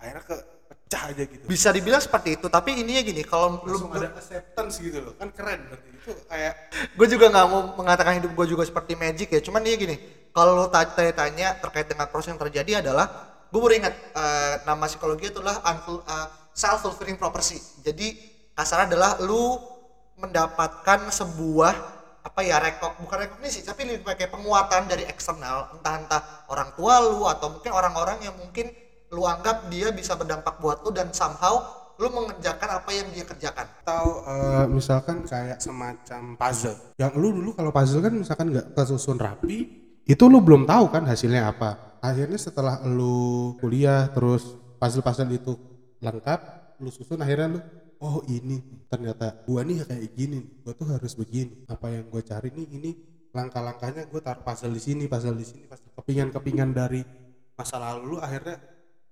akhirnya 0.00 0.24
ke 0.26 0.36
pecah 0.72 1.02
aja 1.12 1.22
gitu. 1.28 1.44
Bisa 1.46 1.68
dibilang 1.70 2.02
seperti 2.02 2.40
itu 2.40 2.46
tapi 2.48 2.80
ininya 2.80 3.02
gini 3.04 3.22
kalau 3.22 3.62
lu 3.62 3.76
ada 3.92 4.12
acceptance 4.16 4.80
gitu 4.82 4.98
loh 4.98 5.14
kan 5.14 5.30
keren 5.30 5.68
berarti. 5.68 5.88
Itu 5.94 6.12
kayak 6.26 6.54
gue 6.96 7.06
juga 7.06 7.26
nggak 7.30 7.46
mau 7.46 7.60
mengatakan 7.78 8.12
hidup 8.18 8.32
gue 8.34 8.46
juga 8.50 8.64
seperti 8.66 8.98
magic 8.98 9.28
ya 9.30 9.40
cuman 9.44 9.62
dia 9.62 9.76
gini 9.78 9.96
kalau 10.32 10.66
tanya-tanya 10.72 11.60
terkait 11.60 11.86
dengan 11.86 12.08
proses 12.08 12.32
yang 12.32 12.40
terjadi 12.40 12.80
adalah 12.80 13.06
gue 13.52 13.60
baru 13.60 13.74
ingat 13.78 13.94
eh, 14.16 14.54
nama 14.64 14.88
psikologi 14.88 15.28
itulah 15.28 15.60
self 16.52 16.84
fulfilling 16.84 17.16
prophecy. 17.20 17.60
Jadi 17.84 18.16
kasarnya 18.52 18.96
adalah 18.96 19.10
lu 19.24 19.56
mendapatkan 20.22 21.10
sebuah 21.10 21.74
apa 22.22 22.40
ya 22.46 22.62
rekok 22.62 23.02
bukan 23.02 23.26
rekognisi 23.26 23.66
tapi 23.66 23.82
lebih 23.82 24.06
pakai 24.06 24.30
penguatan 24.30 24.86
dari 24.86 25.02
eksternal. 25.10 25.74
Entah 25.74 25.94
entah 25.98 26.22
orang 26.46 26.70
tua 26.78 27.02
lu 27.02 27.26
atau 27.26 27.50
mungkin 27.58 27.74
orang-orang 27.74 28.22
yang 28.22 28.38
mungkin 28.38 28.70
lu 29.10 29.26
anggap 29.26 29.68
dia 29.68 29.90
bisa 29.90 30.14
berdampak 30.14 30.62
buat 30.62 30.80
lu 30.86 30.94
dan 30.94 31.10
somehow 31.10 31.60
lu 31.98 32.08
mengerjakan 32.08 32.78
apa 32.78 32.90
yang 32.94 33.10
dia 33.10 33.26
kerjakan. 33.26 33.66
Atau 33.82 34.22
eh, 34.24 34.64
misalkan 34.70 35.26
kayak 35.26 35.58
semacam 35.58 36.38
puzzle. 36.38 36.78
Yang 36.96 37.12
lu 37.18 37.28
dulu 37.42 37.50
kalau 37.58 37.74
puzzle 37.74 38.00
kan 38.00 38.14
misalkan 38.14 38.46
nggak 38.54 38.66
tersusun 38.78 39.18
rapi 39.18 39.82
itu 40.06 40.24
lu 40.30 40.38
belum 40.38 40.64
tahu 40.64 40.94
kan 40.94 41.02
hasilnya 41.02 41.50
apa. 41.50 41.98
Akhirnya 42.02 42.38
setelah 42.38 42.82
lu 42.86 43.54
kuliah 43.58 44.10
terus 44.14 44.58
puzzle-puzzle 44.78 45.30
itu 45.30 45.54
lengkap 46.02 46.40
lu 46.82 46.90
susun 46.90 47.22
akhirnya 47.22 47.58
lu 47.58 47.60
oh 48.02 48.26
ini. 48.26 48.58
Ternyata 48.90 49.46
gua 49.46 49.62
nih 49.62 49.86
kayak 49.86 50.10
gini 50.18 50.38
gua 50.66 50.74
tuh 50.74 50.90
harus 50.90 51.14
begini. 51.14 51.62
Apa 51.70 51.94
yang 51.94 52.10
gua 52.10 52.20
cari 52.26 52.50
nih 52.50 52.66
ini 52.74 52.90
langkah-langkahnya 53.30 54.10
gua 54.10 54.20
taruh 54.20 54.42
puzzle 54.42 54.74
di 54.74 54.82
sini 54.82 55.06
puzzle 55.06 55.38
di 55.38 55.46
sini 55.46 55.64
puzzle 55.70 55.94
kepingan-kepingan 55.96 56.70
dari 56.74 57.00
masa 57.56 57.80
lalu 57.80 58.16
lu 58.16 58.18
akhirnya 58.20 58.60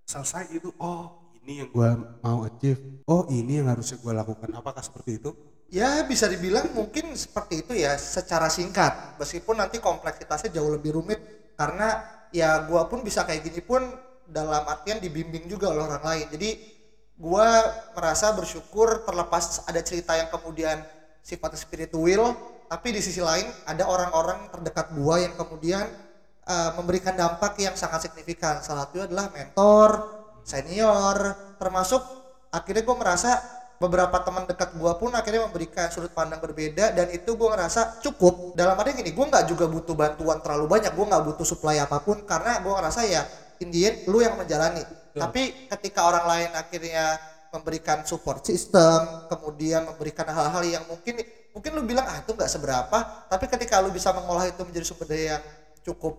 selesai 0.05 0.53
itu 0.53 0.69
oh 0.83 1.33
ini 1.41 1.65
yang 1.65 1.69
gua 1.73 2.19
mau 2.21 2.45
achieve. 2.45 3.01
Oh 3.07 3.25
ini 3.31 3.63
yang 3.63 3.71
harusnya 3.71 3.97
gua 4.03 4.21
lakukan. 4.21 4.51
Apakah 4.53 4.83
seperti 4.85 5.23
itu? 5.23 5.31
Ya 5.71 6.03
bisa 6.03 6.27
dibilang 6.27 6.75
mungkin 6.75 7.15
seperti 7.15 7.63
itu 7.63 7.73
ya 7.79 7.95
secara 7.95 8.51
singkat. 8.51 9.17
Meskipun 9.23 9.55
nanti 9.63 9.79
kompleksitasnya 9.79 10.51
jauh 10.51 10.75
lebih 10.75 10.99
rumit. 10.99 11.23
Karena 11.55 12.03
ya 12.35 12.67
gua 12.67 12.91
pun 12.91 13.07
bisa 13.07 13.23
kayak 13.23 13.47
gini 13.47 13.63
pun 13.63 13.87
dalam 14.31 14.63
artian 14.67 14.99
dibimbing 15.03 15.47
juga 15.47 15.71
oleh 15.71 15.87
orang 15.87 16.05
lain. 16.05 16.27
Jadi 16.31 16.51
gua 17.21 17.69
merasa 17.93 18.33
bersyukur 18.33 19.05
terlepas 19.05 19.69
ada 19.69 19.85
cerita 19.85 20.17
yang 20.17 20.33
kemudian 20.33 20.81
sifatnya 21.21 21.61
spiritual 21.61 22.33
tapi 22.65 22.97
di 22.97 23.05
sisi 23.05 23.21
lain 23.21 23.45
ada 23.69 23.85
orang-orang 23.85 24.49
terdekat 24.49 24.97
gua 24.97 25.21
yang 25.21 25.37
kemudian 25.37 25.85
eh, 26.49 26.71
memberikan 26.81 27.13
dampak 27.13 27.61
yang 27.61 27.77
sangat 27.77 28.09
signifikan. 28.09 28.65
Salah 28.65 28.89
satunya 28.89 29.05
adalah 29.05 29.29
mentor 29.29 29.91
senior 30.49 31.37
termasuk 31.61 32.01
akhirnya 32.49 32.83
gue 32.83 32.97
merasa 32.97 33.31
beberapa 33.81 34.21
teman 34.21 34.45
dekat 34.45 34.77
gua 34.77 34.97
pun 35.01 35.09
akhirnya 35.17 35.49
memberikan 35.49 35.89
sudut 35.89 36.13
pandang 36.13 36.41
berbeda 36.41 36.93
dan 36.93 37.09
itu 37.13 37.33
gua 37.37 37.57
ngerasa 37.57 38.01
cukup. 38.05 38.53
Dalam 38.53 38.77
arti 38.77 38.97
gini 38.97 39.13
gua 39.17 39.29
nggak 39.29 39.45
juga 39.49 39.69
butuh 39.69 39.97
bantuan 39.97 40.41
terlalu 40.45 40.69
banyak 40.69 40.93
gua 40.97 41.07
nggak 41.17 41.25
butuh 41.33 41.47
supply 41.49 41.81
apa 41.81 42.01
pun 42.01 42.25
karena 42.29 42.61
gua 42.65 42.81
ngerasa 42.81 43.01
ya 43.09 43.25
in 43.61 43.69
the 43.69 43.81
end, 43.89 43.97
lu 44.09 44.21
yang 44.21 44.37
menjalani 44.37 44.85
tapi 45.15 45.43
ketika 45.69 46.01
orang 46.07 46.25
lain 46.27 46.51
akhirnya 46.55 47.19
memberikan 47.51 48.07
support 48.07 48.47
system 48.47 49.27
kemudian 49.27 49.83
memberikan 49.83 50.27
hal-hal 50.31 50.63
yang 50.63 50.85
mungkin 50.87 51.19
mungkin 51.51 51.71
lu 51.75 51.83
bilang 51.83 52.07
ah 52.07 52.23
itu 52.23 52.31
nggak 52.31 52.51
seberapa. 52.51 52.99
Tapi 53.27 53.45
ketika 53.51 53.83
lu 53.83 53.91
bisa 53.91 54.15
mengolah 54.15 54.47
itu 54.47 54.63
menjadi 54.63 54.87
sumber 54.87 55.07
daya 55.11 55.39
yang 55.39 55.45
cukup 55.83 56.15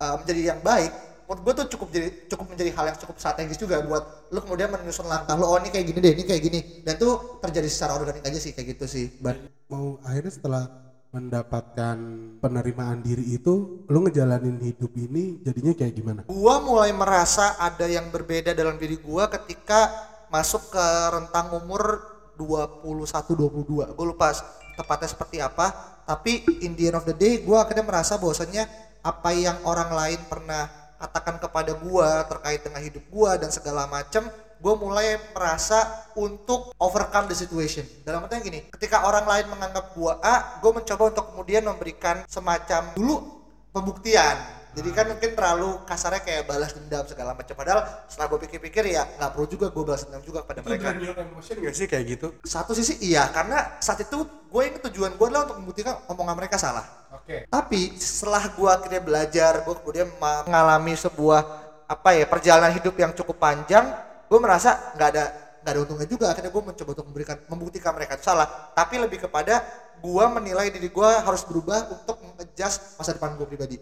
uh, 0.00 0.16
menjadi 0.22 0.56
yang 0.56 0.60
baik 0.64 0.92
menurut 1.22 1.48
gue 1.48 1.54
tuh 1.64 1.66
cukup 1.78 1.88
jadi 1.94 2.08
cukup 2.28 2.46
menjadi 2.52 2.70
hal 2.76 2.84
yang 2.92 2.98
cukup 2.98 3.16
strategis 3.16 3.56
juga 3.56 3.80
buat 3.80 4.28
lu 4.34 4.42
kemudian 4.42 4.68
menyusun 4.68 5.06
langkah 5.08 5.32
lu 5.38 5.48
oh 5.48 5.56
ini 5.62 5.72
kayak 5.72 5.86
gini 5.88 5.98
deh 6.02 6.12
ini 6.12 6.24
kayak 6.28 6.42
gini. 6.42 6.60
Dan 6.84 6.94
tuh 6.98 7.40
terjadi 7.40 7.68
secara 7.70 7.96
organik 7.96 8.20
aja 8.20 8.36
sih 8.36 8.52
kayak 8.52 8.76
gitu 8.76 8.84
sih 8.90 9.06
Ban. 9.22 9.38
mau 9.70 9.96
akhirnya 10.04 10.32
setelah 10.34 10.68
mendapatkan 11.12 11.96
penerimaan 12.40 13.04
diri 13.04 13.36
itu 13.36 13.84
lu 13.84 13.98
ngejalanin 14.08 14.56
hidup 14.64 14.96
ini 14.96 15.44
jadinya 15.44 15.72
kayak 15.76 15.92
gimana? 15.92 16.20
Gua 16.24 16.64
mulai 16.64 16.88
merasa 16.96 17.60
ada 17.60 17.84
yang 17.84 18.08
berbeda 18.08 18.56
dalam 18.56 18.80
diri 18.80 18.96
gua 18.96 19.28
ketika 19.28 19.92
masuk 20.32 20.72
ke 20.72 20.86
rentang 21.12 21.52
umur 21.52 22.00
21 22.40 23.36
22 23.36 23.92
gue 23.92 24.06
lupa 24.08 24.32
tepatnya 24.72 25.08
seperti 25.12 25.36
apa 25.44 25.68
tapi 26.08 26.40
in 26.64 26.72
the 26.72 26.88
end 26.88 26.96
of 26.96 27.04
the 27.04 27.12
day 27.12 27.44
gua 27.44 27.68
akhirnya 27.68 27.84
merasa 27.84 28.16
bahwasannya 28.16 28.64
apa 29.04 29.30
yang 29.36 29.60
orang 29.68 29.92
lain 29.92 30.20
pernah 30.32 30.72
katakan 30.96 31.36
kepada 31.36 31.76
gua 31.76 32.24
terkait 32.24 32.64
dengan 32.64 32.80
hidup 32.80 33.04
gua 33.12 33.36
dan 33.36 33.52
segala 33.52 33.84
macam 33.84 34.24
gue 34.62 34.74
mulai 34.78 35.18
merasa 35.34 36.06
untuk 36.14 36.70
overcome 36.78 37.26
the 37.26 37.34
situation. 37.34 37.82
Dalam 38.06 38.22
artinya 38.22 38.46
gini 38.46 38.62
ketika 38.70 39.02
orang 39.10 39.26
lain 39.26 39.50
menganggap 39.50 39.90
gua 39.98 40.22
A 40.22 40.62
gue 40.62 40.70
mencoba 40.70 41.10
untuk 41.10 41.34
kemudian 41.34 41.66
memberikan 41.66 42.22
semacam 42.30 42.94
dulu 42.94 43.42
pembuktian. 43.74 44.62
Jadi 44.72 44.88
kan 44.96 45.04
mungkin 45.04 45.36
terlalu 45.36 45.84
kasarnya 45.84 46.24
kayak 46.24 46.48
balas 46.48 46.72
dendam 46.72 47.04
segala 47.04 47.36
macam. 47.36 47.52
Padahal 47.52 47.84
setelah 48.08 48.26
gue 48.32 48.40
pikir-pikir 48.48 48.88
ya 48.88 49.04
nggak 49.04 49.30
perlu 49.36 49.44
juga 49.50 49.66
gue 49.68 49.84
balas 49.84 50.08
dendam 50.08 50.24
juga 50.24 50.46
kepada 50.46 50.64
itu 50.64 50.68
mereka. 50.70 50.88
your 50.96 51.18
emotion 51.18 51.54
gak 51.60 51.74
sih 51.76 51.86
kayak 51.90 52.04
gitu? 52.08 52.26
Satu 52.40 52.72
sisi 52.72 52.96
iya 53.04 53.28
karena 53.28 53.76
saat 53.84 54.00
itu 54.00 54.24
gue 54.24 54.62
yang 54.62 54.80
tujuan 54.88 55.12
gue 55.18 55.26
adalah 55.28 55.44
untuk 55.50 55.58
membuktikan 55.60 56.00
omongan 56.08 56.36
mereka 56.38 56.56
salah. 56.56 56.86
Oke. 57.12 57.44
Tapi 57.50 57.98
setelah 58.00 58.48
gue 58.48 58.70
akhirnya 58.70 59.02
belajar 59.04 59.52
gue 59.60 59.74
kemudian 59.76 60.08
mengalami 60.16 60.96
sebuah 60.96 61.40
apa 61.84 62.16
ya 62.16 62.24
perjalanan 62.24 62.72
hidup 62.72 62.96
yang 62.96 63.12
cukup 63.12 63.36
panjang 63.36 63.92
gue 64.32 64.40
merasa 64.40 64.96
nggak 64.96 65.08
ada 65.12 65.24
nggak 65.60 65.72
ada 65.76 65.80
untungnya 65.84 66.08
juga. 66.08 66.32
Akhirnya 66.32 66.48
gue 66.48 66.62
mencoba 66.64 66.90
untuk 66.96 67.06
memberikan 67.12 67.36
membuktikan 67.52 67.92
mereka 67.92 68.16
itu 68.16 68.24
salah. 68.24 68.48
Tapi 68.72 68.96
lebih 68.96 69.28
kepada 69.28 69.60
gue 70.00 70.24
menilai 70.32 70.72
diri 70.72 70.88
gue 70.88 71.10
harus 71.20 71.44
berubah 71.44 71.92
untuk 71.92 72.16
mengadjust 72.24 72.96
masa 72.96 73.12
depan 73.12 73.36
gue 73.36 73.44
pribadi. 73.44 73.76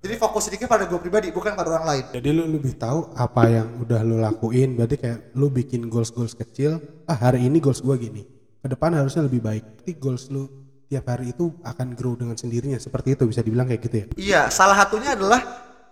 Jadi 0.00 0.16
fokus 0.16 0.48
sedikit 0.48 0.72
pada 0.72 0.88
gue 0.88 0.96
pribadi 0.96 1.28
bukan 1.28 1.52
pada 1.52 1.76
orang 1.76 1.84
lain. 1.84 2.04
Jadi 2.16 2.28
lu 2.32 2.48
lebih 2.48 2.80
tahu 2.80 3.12
apa 3.12 3.52
yang 3.52 3.68
udah 3.84 4.00
lu 4.00 4.16
lakuin? 4.16 4.72
Berarti 4.72 4.96
kayak 4.96 5.36
lu 5.36 5.52
bikin 5.52 5.92
goals 5.92 6.08
goals 6.08 6.32
kecil 6.32 6.80
ah 7.04 7.20
hari 7.20 7.44
ini 7.44 7.60
goals 7.60 7.84
gua 7.84 8.00
gini. 8.00 8.24
Ke 8.64 8.72
depan 8.72 8.96
harusnya 8.96 9.28
lebih 9.28 9.44
baik. 9.44 9.84
Nanti 9.84 9.92
goals 10.00 10.32
lu 10.32 10.48
tiap 10.88 11.04
hari 11.12 11.36
itu 11.36 11.52
akan 11.60 11.92
grow 11.92 12.16
dengan 12.16 12.34
sendirinya. 12.34 12.80
Seperti 12.80 13.12
itu 13.12 13.28
bisa 13.28 13.44
dibilang 13.44 13.68
kayak 13.68 13.82
gitu 13.84 13.96
ya? 14.00 14.06
Iya, 14.16 14.40
salah 14.48 14.74
satunya 14.74 15.12
adalah 15.12 15.40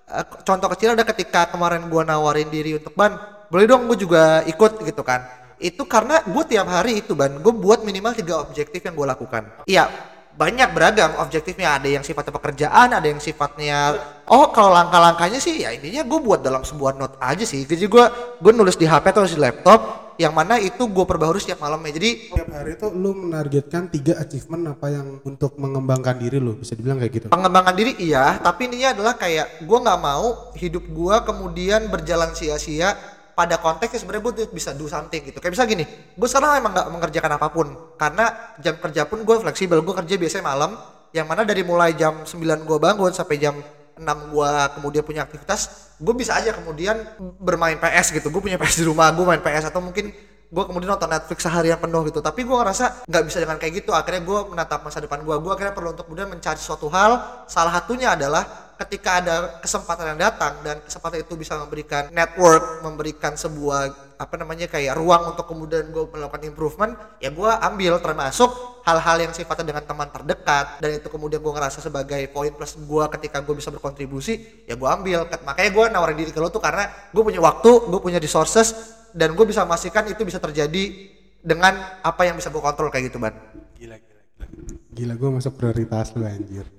eh, 0.09 0.25
contoh 0.41 0.69
kecil 0.73 0.97
ada 0.97 1.05
ketika 1.05 1.53
kemarin 1.53 1.87
gua 1.93 2.03
nawarin 2.09 2.49
diri 2.49 2.81
untuk 2.81 2.97
ban, 2.97 3.38
boleh 3.49 3.65
dong 3.65 3.89
gue 3.89 3.99
juga 4.01 4.45
ikut 4.45 4.85
gitu 4.85 5.03
kan. 5.05 5.25
Itu 5.59 5.89
karena 5.91 6.23
gue 6.23 6.45
tiap 6.47 6.71
hari 6.71 7.03
itu 7.03 7.19
ban, 7.19 7.43
gue 7.43 7.53
buat 7.53 7.83
minimal 7.83 8.15
tiga 8.15 8.39
objektif 8.39 8.79
yang 8.85 8.95
gue 8.95 9.07
lakukan. 9.11 9.43
Iya, 9.67 9.91
banyak 10.39 10.71
beragam 10.71 11.19
objektifnya. 11.19 11.75
Ada 11.83 11.89
yang 11.99 12.07
sifatnya 12.07 12.31
pekerjaan, 12.31 12.89
ada 12.95 13.07
yang 13.11 13.19
sifatnya 13.19 13.99
oh 14.31 14.55
kalau 14.55 14.71
langkah-langkahnya 14.71 15.43
sih 15.43 15.67
ya 15.67 15.75
intinya 15.75 16.07
gue 16.07 16.21
buat 16.23 16.47
dalam 16.47 16.63
sebuah 16.63 16.95
note 16.95 17.19
aja 17.19 17.43
sih. 17.43 17.67
Jadi 17.67 17.91
gue 17.91 18.05
gue 18.39 18.53
nulis 18.55 18.79
di 18.79 18.87
HP 18.87 19.11
atau 19.11 19.27
di 19.27 19.35
laptop. 19.35 20.07
yang 20.19 20.35
mana 20.35 20.59
itu 20.59 20.83
gue 20.91 21.07
perbaharui 21.07 21.39
setiap 21.39 21.63
malamnya 21.63 21.95
jadi 21.95 22.11
Tiap 22.35 22.51
hari 22.51 22.75
itu 22.75 22.91
lu 22.91 23.15
menargetkan 23.15 23.87
tiga 23.87 24.19
achievement 24.19 24.75
apa 24.75 24.91
yang 24.91 25.23
untuk 25.23 25.55
mengembangkan 25.63 26.19
diri 26.19 26.43
lu 26.43 26.59
bisa 26.59 26.75
dibilang 26.75 26.99
kayak 26.99 27.13
gitu. 27.15 27.27
pengembangan 27.31 27.71
diri 27.79 27.95
iya 28.03 28.35
tapi 28.43 28.67
intinya 28.67 28.99
adalah 28.99 29.15
kayak 29.15 29.63
gue 29.63 29.79
nggak 29.79 30.01
mau 30.03 30.51
hidup 30.59 30.91
gue 30.91 31.17
kemudian 31.23 31.87
berjalan 31.87 32.35
sia-sia 32.35 32.99
pada 33.39 33.63
konteksnya 33.63 34.03
sebenarnya 34.03 34.23
gue 34.27 34.35
bisa 34.51 34.75
do 34.75 34.91
something 34.91 35.23
gitu. 35.23 35.39
Kayak 35.39 35.55
bisa 35.55 35.65
gini 35.71 35.87
gue 35.87 36.29
sekarang 36.29 36.59
emang 36.59 36.75
nggak 36.75 36.89
mengerjakan 36.91 37.33
apa 37.39 37.47
pun. 37.55 37.95
Karena 37.95 38.55
jam 38.59 38.75
kerja 38.83 39.07
pun 39.07 39.23
gue 39.23 39.37
fleksibel. 39.39 39.79
Gue 39.87 39.95
kerja 39.95 40.19
biasanya 40.19 40.45
malam. 40.51 40.75
Yang 41.15 41.27
mana 41.31 41.43
dari 41.47 41.63
mulai 41.63 41.95
jam 41.95 42.27
9 42.27 42.35
gue 42.67 42.79
bangun 42.83 43.15
sampai 43.15 43.39
jam 43.39 43.55
6 43.97 44.03
gue 44.05 44.51
kemudian 44.79 45.03
punya 45.03 45.27
aktivitas 45.27 45.91
gue 45.99 46.15
bisa 46.15 46.39
aja 46.39 46.55
kemudian 46.55 46.99
bermain 47.39 47.79
PS 47.79 48.11
gitu. 48.19 48.35
Gue 48.35 48.43
punya 48.43 48.59
PS 48.59 48.83
di 48.83 48.85
rumah 48.91 49.15
gue 49.15 49.23
main 49.23 49.39
PS 49.39 49.71
atau 49.71 49.79
mungkin 49.79 50.11
gue 50.49 50.65
kemudian 50.65 50.91
nonton 50.91 51.07
Netflix 51.07 51.47
seharian 51.47 51.79
penuh 51.79 52.03
gitu. 52.11 52.19
Tapi 52.19 52.43
gue 52.43 52.57
ngerasa 52.59 53.07
nggak 53.07 53.23
bisa 53.23 53.39
dengan 53.39 53.57
kayak 53.63 53.87
gitu. 53.87 53.95
Akhirnya 53.95 54.27
gue 54.27 54.39
menatap 54.51 54.83
masa 54.83 54.99
depan 54.99 55.23
gue 55.23 55.37
gue 55.39 55.53
akhirnya 55.55 55.75
perlu 55.79 55.95
untuk 55.95 56.11
kemudian 56.11 56.27
mencari 56.27 56.59
suatu 56.59 56.91
hal. 56.91 57.47
Salah 57.47 57.71
satunya 57.79 58.19
adalah 58.19 58.68
ketika 58.79 59.19
ada 59.19 59.37
kesempatan 59.59 60.15
yang 60.15 60.21
datang 60.31 60.63
dan 60.63 60.79
kesempatan 60.87 61.27
itu 61.27 61.35
bisa 61.35 61.59
memberikan 61.59 62.07
network 62.15 62.79
memberikan 62.87 63.35
sebuah 63.35 64.15
apa 64.19 64.35
namanya 64.39 64.71
kayak 64.71 64.95
ruang 64.95 65.35
untuk 65.35 65.51
kemudian 65.51 65.91
gue 65.91 66.07
melakukan 66.07 66.43
improvement 66.47 66.95
ya 67.19 67.35
gue 67.35 67.51
ambil 67.51 67.99
termasuk 67.99 68.51
hal-hal 68.87 69.17
yang 69.19 69.33
sifatnya 69.35 69.75
dengan 69.75 69.83
teman 69.83 70.07
terdekat 70.15 70.79
dan 70.79 70.91
itu 70.95 71.11
kemudian 71.11 71.43
gue 71.43 71.53
ngerasa 71.55 71.83
sebagai 71.83 72.23
poin 72.31 72.55
plus 72.55 72.79
gue 72.79 73.05
ketika 73.19 73.43
gue 73.43 73.55
bisa 73.59 73.75
berkontribusi 73.75 74.67
ya 74.71 74.79
gue 74.79 74.89
ambil 74.89 75.27
makanya 75.43 75.71
gue 75.75 75.85
nawarin 75.91 76.17
diri 76.19 76.31
ke 76.31 76.39
lo 76.39 76.51
tuh 76.51 76.63
karena 76.63 76.87
gue 77.11 77.23
punya 77.23 77.43
waktu 77.43 77.71
gue 77.91 78.01
punya 78.03 78.23
resources 78.23 78.95
dan 79.11 79.35
gue 79.35 79.47
bisa 79.47 79.67
memastikan 79.67 80.07
itu 80.07 80.23
bisa 80.23 80.39
terjadi 80.39 81.15
dengan 81.43 81.99
apa 82.03 82.31
yang 82.31 82.39
bisa 82.39 82.51
gue 82.51 82.63
kontrol 82.63 82.95
kayak 82.95 83.11
gitu 83.11 83.19
ban 83.19 83.35
Gila, 83.79 83.95
gila, 83.95 84.23
gila. 84.35 84.47
Gila 84.95 85.15
gue 85.15 85.31
masuk 85.31 85.55
prioritas 85.55 86.11
lu 86.19 86.27
anjir. 86.27 86.78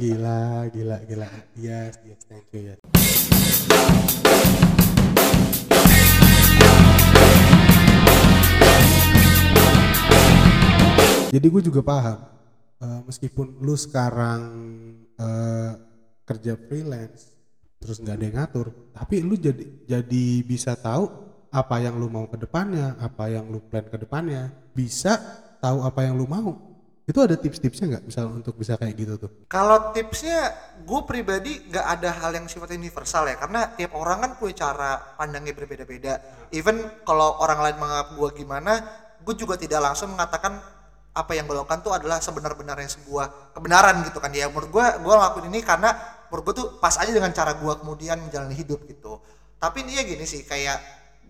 Gila, 0.00 0.64
gila, 0.72 0.96
gila. 1.04 1.28
Yes, 1.60 2.00
yes, 2.08 2.24
thank 2.24 2.48
you 2.56 2.72
ya. 2.72 2.74
Jadi 11.28 11.46
gue 11.52 11.62
juga 11.68 11.84
paham, 11.84 12.16
eh, 12.80 13.00
meskipun 13.12 13.60
lu 13.60 13.76
sekarang 13.76 14.40
eh, 15.20 15.72
kerja 16.24 16.56
freelance, 16.56 17.36
terus 17.76 18.00
nggak 18.00 18.16
ada 18.16 18.24
yang 18.24 18.36
ngatur, 18.40 18.72
tapi 18.96 19.20
lu 19.20 19.36
jadi 19.36 19.84
jadi 19.84 20.24
bisa 20.48 20.80
tahu 20.80 21.12
apa 21.52 21.76
yang 21.76 22.00
lu 22.00 22.08
mau 22.08 22.24
ke 22.24 22.40
depannya, 22.40 22.96
apa 22.96 23.28
yang 23.28 23.52
lu 23.52 23.60
plan 23.60 23.84
ke 23.84 24.00
depannya, 24.00 24.48
bisa 24.72 25.20
tahu 25.60 25.84
apa 25.84 26.08
yang 26.08 26.16
lu 26.16 26.24
mau. 26.24 26.69
Itu 27.08 27.18
ada 27.24 27.34
tips-tipsnya 27.34 27.96
nggak 27.96 28.04
misal 28.06 28.30
untuk 28.30 28.54
bisa 28.54 28.76
kayak 28.78 28.94
gitu 28.94 29.14
tuh? 29.18 29.30
Kalau 29.50 29.90
tipsnya, 29.90 30.52
gue 30.84 31.00
pribadi 31.08 31.58
nggak 31.72 31.86
ada 31.98 32.10
hal 32.22 32.30
yang 32.36 32.46
sifatnya 32.46 32.78
universal 32.78 33.26
ya, 33.26 33.34
karena 33.40 33.72
tiap 33.74 33.96
orang 33.98 34.20
kan 34.22 34.30
punya 34.38 34.54
cara 34.68 35.00
pandangnya 35.18 35.56
berbeda-beda. 35.56 36.20
Even 36.54 36.78
kalau 37.02 37.40
orang 37.42 37.60
lain 37.66 37.76
menganggap 37.80 38.14
gue 38.14 38.28
gimana, 38.44 38.72
gue 39.24 39.34
juga 39.34 39.58
tidak 39.58 39.80
langsung 39.82 40.14
mengatakan 40.14 40.60
apa 41.10 41.32
yang 41.34 41.50
gue 41.50 41.58
lakukan 41.58 41.82
tuh 41.82 41.90
adalah 41.90 42.22
sebenar-benarnya 42.22 42.86
sebuah 43.00 43.58
kebenaran 43.58 44.06
gitu 44.06 44.22
kan 44.22 44.30
ya. 44.30 44.46
Menurut 44.46 44.70
gue, 44.70 44.86
gue 45.02 45.12
ngelakuin 45.12 45.46
ini 45.50 45.60
karena 45.66 45.90
menurut 46.30 46.44
gue 46.46 46.54
tuh 46.62 46.66
pas 46.78 46.94
aja 46.94 47.10
dengan 47.10 47.34
cara 47.34 47.58
gue 47.58 47.72
kemudian 47.82 48.22
menjalani 48.22 48.54
hidup 48.54 48.86
gitu. 48.86 49.18
Tapi 49.58 49.82
ini 49.82 49.98
ya 49.98 50.06
gini 50.06 50.24
sih, 50.24 50.46
kayak 50.46 50.78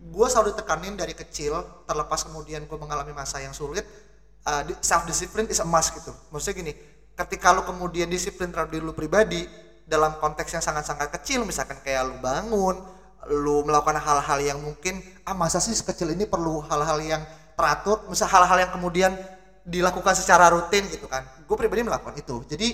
gue 0.00 0.26
selalu 0.28 0.52
ditekanin 0.52 0.94
dari 1.00 1.16
kecil, 1.16 1.85
terlepas 1.88 2.28
kemudian 2.28 2.68
gue 2.68 2.78
mengalami 2.78 3.16
masa 3.16 3.40
yang 3.40 3.56
sulit, 3.56 3.88
uh, 4.46 4.62
self 4.81 5.05
discipline 5.05 5.48
is 5.50 5.61
a 5.61 5.66
must 5.66 5.96
gitu. 5.96 6.12
Maksudnya 6.33 6.57
gini, 6.64 6.72
ketika 7.16 7.53
lu 7.53 7.62
kemudian 7.66 8.09
disiplin 8.09 8.48
terhadap 8.48 8.72
diri 8.72 8.85
lu 8.85 8.94
pribadi 8.96 9.44
dalam 9.85 10.16
konteks 10.22 10.55
yang 10.55 10.64
sangat-sangat 10.64 11.11
kecil, 11.20 11.42
misalkan 11.44 11.81
kayak 11.83 12.07
lu 12.09 12.16
bangun, 12.22 12.76
lu 13.29 13.66
melakukan 13.66 14.00
hal-hal 14.00 14.38
yang 14.40 14.59
mungkin 14.62 15.03
ah 15.29 15.37
masa 15.37 15.61
sih 15.61 15.76
sekecil 15.76 16.14
ini 16.14 16.24
perlu 16.24 16.64
hal-hal 16.64 16.98
yang 17.03 17.22
teratur, 17.59 18.07
misal 18.09 18.31
hal-hal 18.31 18.57
yang 18.68 18.72
kemudian 18.72 19.12
dilakukan 19.66 20.16
secara 20.16 20.48
rutin 20.48 20.88
gitu 20.88 21.05
kan. 21.05 21.26
Gue 21.44 21.57
pribadi 21.61 21.85
melakukan 21.85 22.16
itu. 22.16 22.40
Jadi 22.48 22.68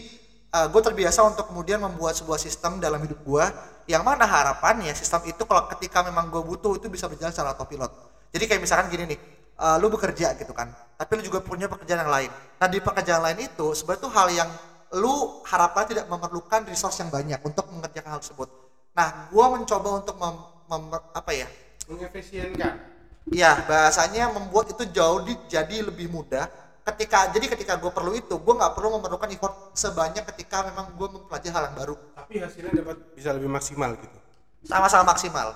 uh, 0.55 0.67
gue 0.71 0.81
terbiasa 0.83 1.27
untuk 1.27 1.51
kemudian 1.51 1.83
membuat 1.83 2.15
sebuah 2.15 2.39
sistem 2.39 2.79
dalam 2.79 3.03
hidup 3.03 3.19
gue 3.27 3.45
yang 3.87 4.03
mana 4.03 4.27
harapannya 4.27 4.91
sistem 4.99 5.23
itu 5.31 5.43
kalau 5.47 5.71
ketika 5.75 6.03
memang 6.03 6.31
gue 6.31 6.43
butuh 6.43 6.75
itu 6.79 6.87
bisa 6.91 7.07
berjalan 7.07 7.31
secara 7.31 7.55
autopilot. 7.55 7.91
Jadi 8.35 8.45
kayak 8.51 8.61
misalkan 8.63 8.87
gini 8.91 9.15
nih, 9.15 9.19
uh, 9.59 9.77
lu 9.81 9.88
bekerja 9.92 10.37
gitu 10.37 10.53
kan, 10.53 10.71
tapi 10.97 11.21
lu 11.21 11.23
juga 11.27 11.40
punya 11.45 11.66
pekerjaan 11.66 12.05
yang 12.05 12.12
lain. 12.12 12.31
Nah 12.61 12.69
di 12.69 12.79
pekerjaan 12.81 13.23
lain 13.25 13.38
itu 13.45 13.73
sebenarnya 13.77 14.03
tuh 14.07 14.12
hal 14.12 14.29
yang 14.33 14.51
lu 14.97 15.42
harapkan 15.45 15.85
tidak 15.90 16.07
memerlukan 16.07 16.62
resource 16.71 17.03
yang 17.03 17.11
banyak 17.11 17.40
untuk 17.42 17.66
mengerjakan 17.75 18.16
hal 18.16 18.21
tersebut. 18.23 18.49
Nah, 18.97 19.29
gua 19.29 19.53
mencoba 19.53 20.01
untuk 20.01 20.16
mem, 20.16 20.35
mem- 20.71 21.05
apa 21.12 21.31
ya? 21.37 21.45
Mengefisienkan. 21.85 22.81
Ya 23.29 23.59
bahasanya 23.66 24.31
membuat 24.31 24.71
itu 24.71 24.87
jauh 24.95 25.21
di- 25.27 25.37
jadi 25.51 25.83
lebih 25.85 26.09
mudah. 26.09 26.47
Ketika 26.87 27.35
jadi 27.35 27.51
ketika 27.51 27.75
gue 27.83 27.90
perlu 27.90 28.14
itu, 28.14 28.38
gue 28.38 28.55
nggak 28.55 28.79
perlu 28.79 28.95
memerlukan 28.95 29.27
effort 29.35 29.75
sebanyak 29.75 30.23
ketika 30.31 30.71
memang 30.71 30.95
gue 30.95 31.09
mempelajari 31.19 31.51
hal 31.51 31.62
yang 31.66 31.77
baru. 31.77 31.95
Tapi 32.14 32.38
hasilnya 32.38 32.73
dapat 32.79 32.97
bisa 33.19 33.35
lebih 33.35 33.51
maksimal 33.51 33.90
gitu. 33.99 34.19
sama-sama 34.62 35.11
maksimal. 35.14 35.55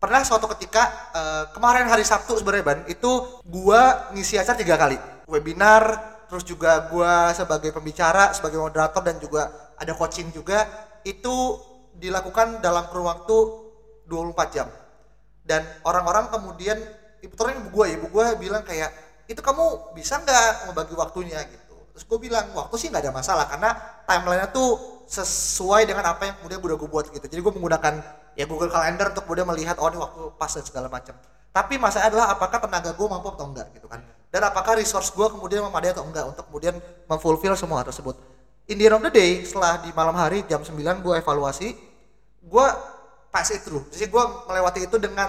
Pernah 0.00 0.24
suatu 0.24 0.48
ketika 0.56 1.12
eh, 1.12 1.44
kemarin 1.52 1.84
hari 1.84 2.08
Sabtu 2.08 2.40
sebenarnya 2.40 2.64
ban 2.64 2.80
itu 2.88 3.20
gua 3.44 4.08
ngisi 4.16 4.40
acara 4.40 4.56
tiga 4.56 4.80
kali 4.80 4.96
webinar, 5.28 5.92
terus 6.24 6.40
juga 6.48 6.88
gua 6.88 7.36
sebagai 7.36 7.68
pembicara, 7.68 8.32
sebagai 8.32 8.56
moderator 8.56 9.04
dan 9.04 9.20
juga 9.20 9.52
ada 9.76 9.92
coaching 9.92 10.32
juga 10.32 10.64
itu 11.04 11.60
dilakukan 12.00 12.64
dalam 12.64 12.88
kurun 12.88 13.12
waktu 13.12 13.36
24 14.08 14.56
jam. 14.56 14.68
Dan 15.44 15.60
orang-orang 15.84 16.32
kemudian 16.32 16.80
ibu 17.20 17.36
ibu 17.36 17.68
gue 17.68 17.86
ibu 18.00 18.06
gue 18.08 18.26
bilang 18.40 18.64
kayak 18.64 18.88
itu 19.28 19.40
kamu 19.44 19.92
bisa 19.92 20.16
nggak 20.16 20.72
membagi 20.72 20.96
waktunya 20.96 21.44
gitu. 21.44 21.76
Terus 21.92 22.04
gue 22.08 22.18
bilang 22.24 22.48
waktu 22.56 22.74
sih 22.80 22.88
nggak 22.88 23.04
ada 23.04 23.12
masalah 23.12 23.44
karena 23.52 23.76
timelinenya 24.08 24.48
tuh 24.48 25.04
sesuai 25.10 25.84
dengan 25.84 26.06
apa 26.08 26.22
yang 26.24 26.34
kemudian 26.40 26.60
udah 26.62 26.76
gue 26.80 26.88
buat 26.88 27.06
gitu. 27.12 27.26
Jadi 27.26 27.40
gue 27.40 27.52
menggunakan 27.52 27.94
ya 28.34 28.44
Google 28.46 28.70
Calendar 28.70 29.10
untuk 29.14 29.24
kemudian 29.26 29.48
melihat 29.48 29.76
oh 29.78 29.88
ini 29.90 29.98
waktu 29.98 30.20
pas 30.38 30.50
dan 30.50 30.64
segala 30.64 30.86
macam. 30.90 31.14
Tapi 31.50 31.74
masalahnya 31.82 32.14
adalah 32.14 32.26
apakah 32.30 32.62
tenaga 32.62 32.94
gue 32.94 33.06
mampu 33.10 33.26
atau 33.34 33.46
enggak 33.50 33.74
gitu 33.74 33.90
kan. 33.90 34.02
Dan 34.30 34.46
apakah 34.46 34.78
resource 34.78 35.10
gue 35.10 35.26
kemudian 35.26 35.66
memadai 35.66 35.90
atau 35.90 36.06
enggak 36.06 36.30
untuk 36.30 36.46
kemudian 36.46 36.78
memfulfill 37.10 37.58
semua 37.58 37.82
tersebut. 37.82 38.14
In 38.70 38.78
the 38.78 38.86
end 38.86 38.94
of 38.94 39.02
the 39.02 39.10
day, 39.10 39.42
setelah 39.42 39.82
di 39.82 39.90
malam 39.90 40.14
hari 40.14 40.46
jam 40.46 40.62
9 40.62 40.78
gue 40.78 41.14
evaluasi, 41.18 41.74
gue 42.46 42.66
pass 43.34 43.50
it 43.50 43.66
through. 43.66 43.82
Jadi 43.90 44.06
gue 44.06 44.24
melewati 44.46 44.86
itu 44.86 44.96
dengan 45.02 45.26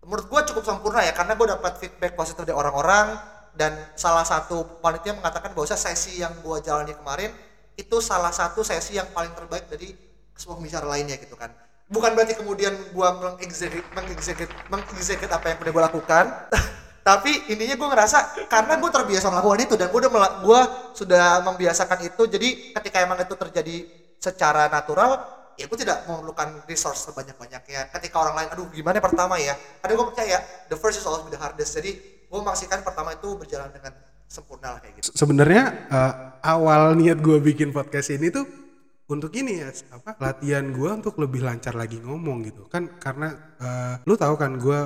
menurut 0.00 0.24
gue 0.32 0.40
cukup 0.48 0.64
sempurna 0.64 1.04
ya 1.04 1.12
karena 1.12 1.36
gue 1.36 1.46
dapat 1.52 1.76
feedback 1.76 2.16
positif 2.16 2.48
dari 2.48 2.56
orang-orang 2.56 3.20
dan 3.52 3.76
salah 3.92 4.24
satu 4.24 4.80
panitia 4.80 5.12
mengatakan 5.12 5.52
bahwa 5.52 5.68
sesi 5.68 6.24
yang 6.24 6.32
gue 6.40 6.56
jalani 6.64 6.96
kemarin 6.96 7.28
itu 7.76 8.00
salah 8.00 8.32
satu 8.32 8.64
sesi 8.64 8.96
yang 8.96 9.12
paling 9.12 9.36
terbaik 9.36 9.68
dari 9.68 9.92
semua 10.32 10.56
pembicara 10.56 10.88
lainnya 10.88 11.20
gitu 11.20 11.36
kan 11.36 11.52
bukan 11.88 12.12
berarti 12.12 12.36
kemudian 12.36 12.72
gue 12.92 13.08
mengexecute 13.18 13.84
mengexecute 13.92 14.52
mengexecute 14.68 15.28
apa 15.28 15.46
yang 15.48 15.58
udah 15.58 15.72
gue 15.72 15.84
lakukan. 15.88 16.24
Tapi 17.08 17.48
intinya 17.48 17.72
gue 17.72 17.88
ngerasa 17.88 18.18
karena 18.52 18.76
gue 18.76 18.90
terbiasa 18.92 19.32
melakukan 19.32 19.60
itu 19.64 19.74
dan 19.80 19.88
gue 19.88 19.96
udah 19.96 20.12
gue 20.44 20.60
sudah 20.92 21.40
membiasakan 21.40 22.04
itu 22.04 22.22
jadi 22.28 22.48
ketika 22.76 23.00
emang 23.00 23.16
itu 23.16 23.32
terjadi 23.32 23.76
secara 24.20 24.68
natural 24.68 25.16
ya 25.56 25.64
gue 25.64 25.78
tidak 25.80 26.04
memerlukan 26.04 26.68
resource 26.68 27.08
sebanyak-banyaknya. 27.08 27.88
Ketika 27.90 28.16
orang 28.20 28.34
lain 28.36 28.48
aduh 28.52 28.68
gimana 28.68 29.00
pertama 29.00 29.40
ya? 29.40 29.56
Karena 29.80 29.92
gue 29.96 30.06
percaya 30.06 30.36
the 30.68 30.76
first 30.76 31.00
is 31.00 31.06
always 31.08 31.24
the 31.26 31.40
hardest. 31.40 31.72
Jadi 31.74 31.96
gue 32.28 32.38
memastikan 32.38 32.84
pertama 32.84 33.16
itu 33.16 33.32
berjalan 33.34 33.72
dengan 33.72 33.96
sempurna 34.28 34.76
lah 34.76 34.80
kayak 34.84 35.00
gitu. 35.00 35.08
Se- 35.08 35.16
Sebenarnya 35.16 35.88
eh, 35.88 36.12
awal 36.44 36.92
niat 36.92 37.24
gue 37.24 37.40
bikin 37.40 37.72
podcast 37.72 38.12
ini 38.12 38.28
tuh 38.28 38.44
untuk 39.08 39.32
ini 39.32 39.64
ya 39.64 39.72
apa 39.96 40.20
latihan 40.20 40.68
gue 40.68 40.90
untuk 40.92 41.16
lebih 41.16 41.40
lancar 41.40 41.72
lagi 41.72 41.96
ngomong 41.98 42.44
gitu. 42.44 42.68
Kan 42.68 43.00
karena 43.00 43.56
eh, 43.56 43.94
lu 44.04 44.14
tahu 44.14 44.36
kan 44.36 44.60
gue 44.60 44.80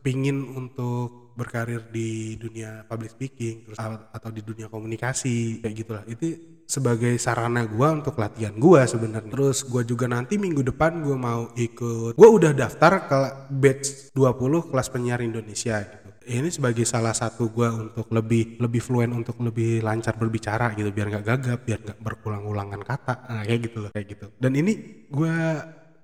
pingin 0.00 0.42
untuk 0.56 1.36
berkarir 1.36 1.92
di 1.92 2.40
dunia 2.40 2.88
public 2.88 3.12
speaking 3.12 3.68
terus 3.68 3.76
atau 4.08 4.32
di 4.32 4.40
dunia 4.40 4.72
komunikasi 4.72 5.60
kayak 5.60 5.74
gitulah. 5.76 6.04
Itu 6.08 6.56
sebagai 6.64 7.20
sarana 7.20 7.68
gue 7.68 7.88
untuk 7.92 8.16
latihan 8.16 8.56
gue 8.56 8.80
sebenarnya. 8.88 9.28
Terus 9.28 9.68
gue 9.68 9.84
juga 9.84 10.08
nanti 10.08 10.40
minggu 10.40 10.64
depan 10.64 11.04
gue 11.04 11.14
mau 11.14 11.52
ikut 11.52 12.16
gue 12.16 12.28
udah 12.32 12.56
daftar 12.56 12.92
ke 13.04 13.20
batch 13.52 14.16
20 14.16 14.72
kelas 14.72 14.88
penyiar 14.88 15.20
Indonesia. 15.20 15.84
gitu 15.84 16.05
ini 16.26 16.50
sebagai 16.50 16.82
salah 16.82 17.14
satu 17.14 17.48
gue 17.54 17.68
untuk 17.70 18.10
lebih 18.10 18.58
lebih 18.58 18.82
fluent 18.82 19.14
untuk 19.14 19.38
lebih 19.38 19.80
lancar 19.80 20.18
berbicara 20.18 20.74
gitu 20.74 20.90
biar 20.90 21.06
nggak 21.14 21.24
gagap 21.24 21.60
biar 21.62 21.78
nggak 21.86 21.98
berulang-ulangan 22.02 22.82
kata 22.82 23.14
nah, 23.30 23.42
kayak 23.46 23.60
gitu 23.70 23.76
loh 23.86 23.90
kayak 23.94 24.06
gitu. 24.10 24.26
Dan 24.36 24.52
ini 24.58 25.06
gue 25.06 25.34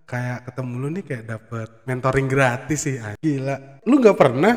kayak 0.07 0.39
ketemu 0.47 0.75
lu 0.79 0.89
nih 0.95 1.05
kayak 1.05 1.25
dapet 1.27 1.69
mentoring 1.89 2.29
gratis 2.31 2.81
sih 2.87 2.97
ah, 3.03 3.19
gila. 3.19 3.83
Lu 3.83 3.99
nggak 3.99 4.19
pernah 4.19 4.55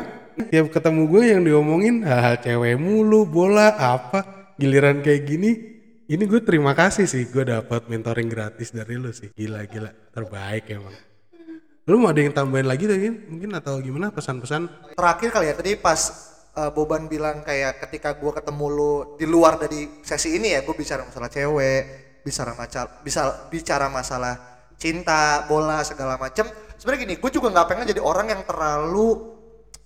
tiap 0.52 0.66
ketemu 0.70 1.02
gue 1.10 1.22
yang 1.34 1.42
diomongin 1.42 2.04
hal 2.06 2.38
cewek 2.38 2.76
mulu 2.78 3.26
bola 3.26 3.74
apa 3.74 4.52
giliran 4.54 5.02
kayak 5.02 5.22
gini. 5.26 5.50
Ini 6.06 6.22
gue 6.22 6.38
terima 6.46 6.70
kasih 6.70 7.10
sih 7.10 7.26
gue 7.26 7.42
dapat 7.42 7.90
mentoring 7.90 8.30
gratis 8.30 8.70
dari 8.70 8.94
lu 8.94 9.10
sih. 9.10 9.34
Gila 9.34 9.66
gila. 9.66 9.90
Terbaik 10.14 10.70
emang 10.70 10.94
lu 11.86 12.02
mau 12.02 12.10
ada 12.10 12.18
yang 12.18 12.34
tambahin 12.34 12.66
lagi 12.66 12.90
tadi 12.90 13.06
mungkin 13.30 13.54
atau 13.54 13.78
gimana 13.78 14.10
pesan-pesan? 14.10 14.94
Terakhir 14.98 15.28
kali 15.30 15.46
ya 15.46 15.54
tadi 15.54 15.78
pas 15.78 15.98
uh, 16.58 16.70
Boban 16.74 17.06
bilang 17.06 17.46
kayak 17.46 17.78
ketika 17.86 18.18
gua 18.18 18.34
ketemu 18.34 18.66
lu 18.66 18.94
di 19.14 19.22
luar 19.22 19.54
dari 19.54 20.02
sesi 20.02 20.34
ini 20.34 20.50
ya 20.50 20.66
gue 20.66 20.74
bicara 20.74 21.06
masalah 21.06 21.30
cewek 21.30 21.82
bicara 22.26 22.58
masalah 22.58 22.90
bisa 23.06 23.22
bicara 23.46 23.86
masalah 23.86 24.34
cinta 24.74 25.46
bola 25.46 25.86
segala 25.86 26.18
macem. 26.18 26.50
Sebenarnya 26.74 27.06
gini 27.06 27.14
gue 27.22 27.30
juga 27.30 27.54
nggak 27.54 27.66
pengen 27.70 27.86
jadi 27.86 28.02
orang 28.02 28.34
yang 28.34 28.42
terlalu 28.42 29.38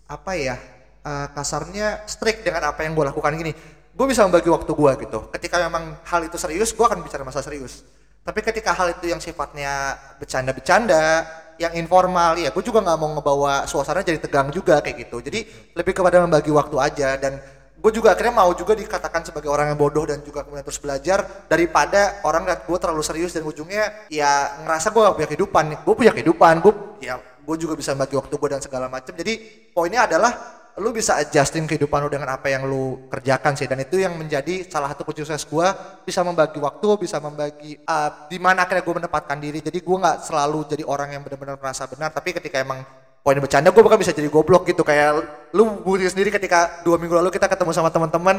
apa 0.08 0.32
ya 0.40 0.56
uh, 1.04 1.28
kasarnya 1.36 2.08
strict 2.08 2.48
dengan 2.48 2.72
apa 2.72 2.80
yang 2.80 2.96
gue 2.96 3.04
lakukan. 3.12 3.36
Gini 3.36 3.52
gue 3.92 4.06
bisa 4.08 4.24
membagi 4.24 4.48
waktu 4.48 4.72
gue 4.72 4.92
gitu. 5.04 5.28
Ketika 5.36 5.60
memang 5.68 6.00
hal 6.08 6.24
itu 6.24 6.40
serius 6.40 6.72
gue 6.72 6.80
akan 6.80 7.04
bicara 7.04 7.28
masalah 7.28 7.44
serius. 7.44 7.84
Tapi 8.24 8.40
ketika 8.40 8.72
hal 8.72 8.96
itu 8.96 9.12
yang 9.12 9.20
sifatnya 9.20 10.00
bercanda-bercanda 10.16 11.28
yang 11.60 11.76
informal. 11.76 12.40
Ya 12.40 12.48
gue 12.48 12.64
juga 12.64 12.80
nggak 12.80 12.96
mau 12.96 13.12
ngebawa 13.12 13.68
suasana 13.68 14.00
jadi 14.00 14.16
tegang 14.16 14.48
juga 14.48 14.80
kayak 14.80 15.04
gitu. 15.04 15.20
Jadi 15.20 15.44
lebih 15.76 15.92
kepada 15.92 16.24
membagi 16.24 16.48
waktu 16.48 16.76
aja. 16.80 17.20
Dan 17.20 17.36
gue 17.76 17.92
juga 17.92 18.16
akhirnya 18.16 18.40
mau 18.40 18.50
juga 18.56 18.72
dikatakan 18.72 19.28
sebagai 19.28 19.52
orang 19.52 19.76
yang 19.76 19.78
bodoh 19.78 20.08
dan 20.08 20.24
juga 20.24 20.48
kemudian 20.48 20.64
terus 20.64 20.80
belajar 20.80 21.44
daripada 21.52 22.24
orang 22.24 22.48
lihat 22.48 22.64
gue 22.64 22.78
terlalu 22.80 23.04
serius 23.04 23.36
dan 23.36 23.44
ujungnya 23.44 24.08
ya 24.08 24.64
ngerasa 24.64 24.88
gue 24.88 25.00
gak 25.04 25.16
punya 25.20 25.28
kehidupan. 25.28 25.64
Gue 25.84 25.94
punya 25.94 26.12
kehidupan. 26.16 26.54
Gue 26.64 26.72
ya 27.04 27.20
gue 27.20 27.56
juga 27.60 27.76
bisa 27.76 27.92
bagi 27.92 28.16
waktu 28.16 28.34
gue 28.36 28.48
dan 28.48 28.62
segala 28.62 28.86
macam 28.86 29.10
jadi 29.10 29.34
poinnya 29.74 30.06
adalah 30.06 30.59
lu 30.78 30.94
bisa 30.94 31.18
adjustin 31.18 31.66
kehidupan 31.66 32.06
lu 32.06 32.10
dengan 32.12 32.30
apa 32.30 32.46
yang 32.46 32.62
lu 32.68 33.10
kerjakan 33.10 33.58
sih. 33.58 33.66
Dan 33.66 33.82
itu 33.82 33.98
yang 33.98 34.14
menjadi 34.14 34.68
salah 34.70 34.94
satu 34.94 35.02
kunci 35.02 35.26
sukses 35.26 35.42
gue 35.42 35.66
bisa 36.06 36.22
membagi 36.22 36.62
waktu 36.62 36.86
bisa 37.00 37.18
membagi 37.18 37.80
uh, 37.82 38.30
di 38.30 38.38
mana 38.38 38.62
akhirnya 38.62 38.86
gue 38.86 38.94
menempatkan 39.02 39.38
diri. 39.42 39.58
Jadi 39.58 39.82
gue 39.82 39.96
nggak 39.96 40.22
selalu 40.22 40.58
jadi 40.70 40.82
orang 40.86 41.18
yang 41.18 41.22
benar-benar 41.26 41.58
merasa 41.58 41.90
benar. 41.90 42.14
Tapi 42.14 42.38
ketika 42.38 42.62
emang 42.62 42.86
poin 43.20 43.36
bercanda 43.42 43.74
gue 43.74 43.82
bahkan 43.82 43.98
bisa 43.98 44.14
jadi 44.14 44.30
goblok 44.30 44.68
gitu. 44.70 44.86
Kayak 44.86 45.26
lu 45.50 45.82
bukti 45.82 46.06
sendiri 46.06 46.30
ketika 46.30 46.86
dua 46.86 47.00
minggu 47.00 47.18
lalu 47.18 47.34
kita 47.34 47.50
ketemu 47.50 47.74
sama 47.74 47.90
teman-teman. 47.90 48.38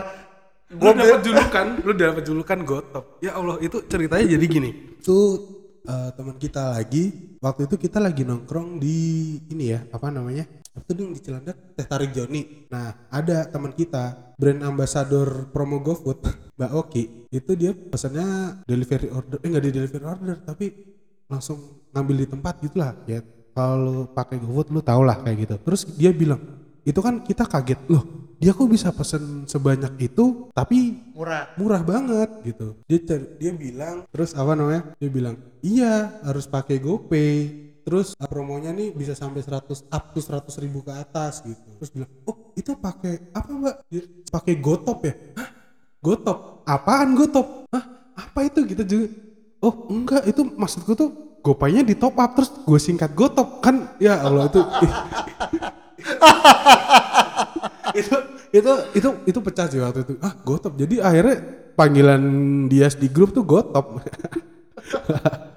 Lu 0.71 0.95
dapat 0.95 1.19
julukan 1.19 1.65
lu 1.83 1.91
dapat 1.91 2.23
julukan 2.23 2.59
gotop 2.63 3.19
ya 3.19 3.35
Allah 3.35 3.59
itu 3.59 3.83
ceritanya 3.91 4.23
jadi 4.23 4.45
gini. 4.47 4.69
Itu 5.03 5.17
uh, 5.83 6.15
teman 6.15 6.39
kita 6.39 6.79
lagi. 6.79 7.35
Waktu 7.43 7.67
itu 7.67 7.75
kita 7.89 7.97
lagi 7.99 8.23
nongkrong 8.23 8.79
di 8.79 8.97
ini 9.49 9.73
ya 9.73 9.81
apa 9.89 10.13
namanya 10.13 10.60
itu 10.71 10.91
dong 10.95 11.11
di 11.11 11.19
Cilandak 11.19 11.75
teh 11.75 11.83
tarik 11.83 12.15
Joni. 12.15 12.67
Nah 12.71 13.11
ada 13.11 13.43
teman 13.47 13.75
kita 13.75 14.35
brand 14.39 14.61
ambassador 14.63 15.51
promo 15.51 15.83
GoFood 15.83 16.23
Mbak 16.57 16.71
Oki. 16.71 17.03
Itu 17.31 17.59
dia 17.59 17.75
pesannya 17.75 18.59
delivery 18.63 19.11
order 19.11 19.37
eh 19.43 19.47
nggak 19.51 19.63
di 19.67 19.71
delivery 19.71 20.05
order 20.07 20.35
tapi 20.43 20.65
langsung 21.27 21.87
ngambil 21.91 22.15
di 22.23 22.27
tempat 22.27 22.53
gitulah 22.63 22.91
ya 23.07 23.19
kalau 23.51 24.07
pakai 24.11 24.39
GoFood 24.39 24.71
lu 24.71 24.79
tau 24.79 25.03
lah 25.03 25.19
kayak 25.19 25.37
gitu. 25.43 25.55
Terus 25.59 25.81
dia 25.99 26.11
bilang 26.15 26.39
itu 26.81 26.97
kan 27.03 27.21
kita 27.21 27.45
kaget 27.45 27.81
loh 27.91 28.21
dia 28.41 28.57
kok 28.57 28.65
bisa 28.65 28.89
pesen 28.89 29.45
sebanyak 29.45 30.01
itu 30.01 30.49
tapi 30.49 30.97
murah. 31.13 31.53
murah 31.61 31.85
banget 31.85 32.41
gitu. 32.41 32.73
Dia 32.89 33.21
dia 33.37 33.53
bilang 33.53 34.09
terus 34.09 34.33
apa 34.33 34.57
namanya? 34.57 34.97
Dia 34.97 35.09
bilang 35.13 35.37
iya 35.61 36.09
harus 36.25 36.49
pakai 36.49 36.81
GoPay 36.81 37.69
terus 37.81 38.13
uh, 38.17 38.29
promonya 38.29 38.69
nih 38.73 38.93
bisa 38.93 39.17
sampai 39.17 39.41
100 39.41 39.89
up 39.89 40.03
to 40.13 40.19
100 40.21 40.63
ribu 40.63 40.85
ke 40.85 40.93
atas 40.93 41.41
gitu. 41.41 41.69
Terus 41.81 41.91
bilang 41.93 42.11
oh 42.29 42.53
itu 42.53 42.71
pakai 42.77 43.33
apa 43.33 43.49
mbak? 43.49 43.75
Dia, 43.89 44.03
pakai 44.29 44.53
Gotop 44.61 44.99
ya? 45.05 45.13
Gotop? 46.01 46.65
Apaan 46.65 47.17
Gotop? 47.17 47.65
Hah? 47.73 47.83
apa 48.17 48.39
itu? 48.45 48.59
Gitu 48.65 48.83
juga. 48.85 49.07
Oh 49.61 49.89
enggak 49.89 50.25
itu 50.25 50.41
maksudku 50.45 50.93
tuh 50.97 51.09
gopaynya 51.41 51.81
di 51.85 51.97
top 51.97 52.17
up 52.17 52.37
terus 52.37 52.49
gue 52.53 52.79
singkat 52.81 53.13
Gotop. 53.17 53.61
Kan 53.65 53.97
ya 53.97 54.21
Allah 54.21 54.49
itu 54.49 54.61
itu 58.01 58.15
itu 58.51 58.71
itu 58.95 59.09
itu 59.27 59.39
pecah 59.41 59.67
sih 59.69 59.79
waktu 59.81 60.05
itu. 60.05 60.13
Ah 60.21 60.33
gotop. 60.41 60.73
Jadi 60.77 61.01
akhirnya 61.01 61.37
panggilan 61.75 62.21
Dias 62.67 62.95
di 62.99 63.07
grup 63.09 63.31
tuh 63.33 63.45
gotop 63.47 63.99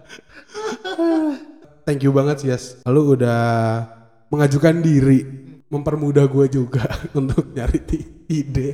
thank 1.85 2.03
you 2.03 2.13
banget 2.13 2.37
sih 2.43 2.49
Yas. 2.51 2.65
Lu 2.89 3.15
udah 3.15 3.85
mengajukan 4.33 4.81
diri 4.83 5.25
mempermudah 5.69 6.27
gue 6.29 6.47
juga 6.51 6.85
untuk 7.19 7.55
nyari 7.55 7.81
ide 8.29 8.71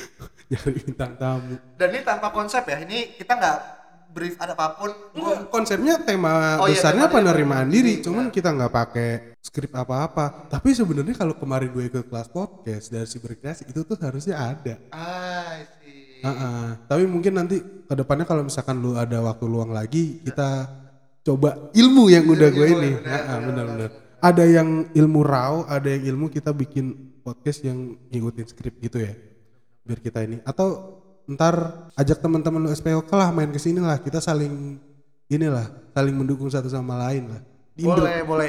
nyari 0.50 0.70
bintang 0.82 1.14
tamu. 1.18 1.54
Dan 1.76 1.88
ini 1.92 2.00
tanpa 2.02 2.32
konsep 2.32 2.62
ya 2.66 2.82
ini 2.82 3.14
kita 3.18 3.34
nggak 3.36 3.58
brief 4.12 4.36
ada 4.36 4.52
apa 4.52 4.76
pun 4.76 4.92
gua 5.16 5.48
konsepnya 5.48 5.96
tema 6.04 6.60
Oh 6.60 6.68
iya, 6.68 6.76
besarnya 6.76 7.08
dia 7.08 7.16
penerimaan 7.16 7.64
penerimaan 7.64 7.68
diri 7.72 7.96
diri, 7.96 8.04
cuman 8.04 8.28
kita 8.28 8.52
nggak 8.52 8.72
pakai 8.72 9.10
skrip 9.40 9.72
apa-apa. 9.72 10.52
Tapi 10.52 10.76
sebenarnya 10.76 11.16
kalau 11.16 11.32
kemarin 11.40 11.72
gue 11.72 11.88
ikut 11.88 12.12
kelas 12.12 12.28
podcast 12.28 12.92
dari 12.92 13.08
si 13.08 13.16
berkreasi 13.16 13.72
itu 13.72 13.80
tuh 13.88 13.96
harusnya 13.96 14.36
ada. 14.36 14.76
Ah 14.92 15.64
sih 15.80 16.20
Heeh. 16.22 16.64
Tapi 16.86 17.04
mungkin 17.10 17.34
nanti 17.34 17.58
ke 17.58 17.94
depannya 17.98 18.22
kalau 18.22 18.46
misalkan 18.46 18.78
lu 18.78 18.94
ada 18.94 19.18
waktu 19.24 19.44
luang 19.50 19.74
lagi, 19.74 20.22
kita 20.22 20.70
coba 21.22 21.70
ilmu 21.72 22.10
yang 22.10 22.26
udah 22.26 22.48
gue 22.50 22.66
ini. 22.68 22.90
Heeh, 22.98 23.38
Benar-benar. 23.46 23.90
Ada 24.22 24.44
yang 24.46 24.86
ilmu 24.94 25.20
raw, 25.26 25.66
ada 25.66 25.90
yang 25.90 26.14
ilmu 26.14 26.30
kita 26.30 26.54
bikin 26.54 26.94
podcast 27.22 27.66
yang 27.66 27.98
ngikutin 28.06 28.46
skrip 28.46 28.78
gitu 28.78 29.02
ya, 29.02 29.14
biar 29.82 29.98
kita 29.98 30.22
ini. 30.22 30.38
Atau 30.46 30.98
ntar 31.26 31.86
ajak 31.98 32.22
teman-teman 32.22 32.62
lu 32.62 32.70
SPOK 32.70 33.10
lah 33.14 33.34
main 33.34 33.50
ke 33.50 33.58
sini 33.58 33.82
lah, 33.82 33.98
kita 33.98 34.22
saling 34.22 34.78
inilah, 35.26 35.66
saling 35.90 36.14
mendukung 36.14 36.46
satu 36.46 36.70
sama 36.70 37.02
lain 37.02 37.34
lah. 37.34 37.42
Di 37.72 37.88
Indra. 37.88 38.04
boleh 38.04 38.16
boleh 38.28 38.48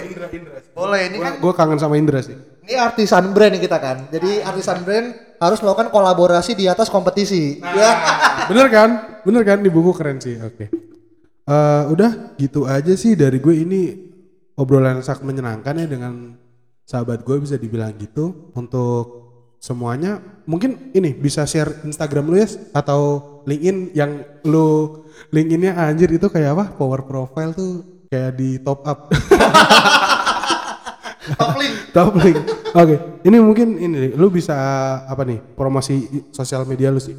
boleh 0.76 1.02
ini 1.08 1.18
kan 1.18 1.40
Gue 1.40 1.54
kangen 1.56 1.80
sama 1.80 1.96
Indra 1.96 2.20
sih. 2.20 2.36
ini 2.68 2.76
artisan 2.76 3.32
brand 3.32 3.56
kita 3.56 3.80
kan 3.80 4.12
jadi 4.12 4.44
artisan 4.44 4.84
brand 4.84 5.16
harus 5.40 5.64
melakukan 5.64 5.96
kolaborasi 5.96 6.60
di 6.60 6.68
atas 6.68 6.92
kompetisi 6.92 7.56
ya 7.64 7.92
bener 8.52 8.68
kan 8.68 8.90
bener 9.24 9.48
kan 9.48 9.64
di 9.64 9.72
buku 9.72 9.96
keren 9.96 10.20
sih 10.20 10.36
oke 10.44 10.68
Eh, 11.44 11.84
udah 11.92 12.40
gitu 12.40 12.64
aja 12.64 12.94
sih. 12.96 13.20
Dari 13.20 13.40
gue 13.44 13.56
ini 13.56 13.82
obrolan 14.56 15.04
sangat 15.04 15.28
menyenangkan 15.28 15.76
ya 15.76 15.88
dengan 15.88 16.40
sahabat 16.88 17.28
gue 17.28 17.36
bisa 17.44 17.60
dibilang 17.60 17.92
gitu. 18.00 18.52
Untuk 18.56 19.24
semuanya 19.60 20.20
mungkin 20.48 20.92
ini 20.96 21.16
bisa 21.16 21.44
share 21.48 21.84
Instagram 21.88 22.28
lu 22.32 22.36
ya 22.40 22.48
atau 22.76 23.02
LinkedIn 23.48 23.96
yang 23.96 24.24
lu 24.48 25.00
LinkedInnya 25.32 25.76
anjir 25.76 26.12
itu 26.12 26.32
kayak 26.32 26.56
apa? 26.56 26.66
Power 26.80 27.04
profile 27.04 27.52
tuh 27.52 28.04
kayak 28.08 28.40
di 28.40 28.60
top 28.64 28.84
up. 28.88 29.00
Top 31.24 31.56
link. 31.56 31.76
Top 31.96 32.14
link. 32.20 32.36
Oke 32.76 33.14
ini 33.24 33.38
mungkin 33.40 33.80
ini 33.80 34.12
lu 34.14 34.28
bisa 34.28 34.56
apa 35.08 35.24
nih 35.24 35.40
promosi 35.56 36.28
sosial 36.36 36.68
media 36.68 36.92
lu 36.92 37.00
sih 37.00 37.16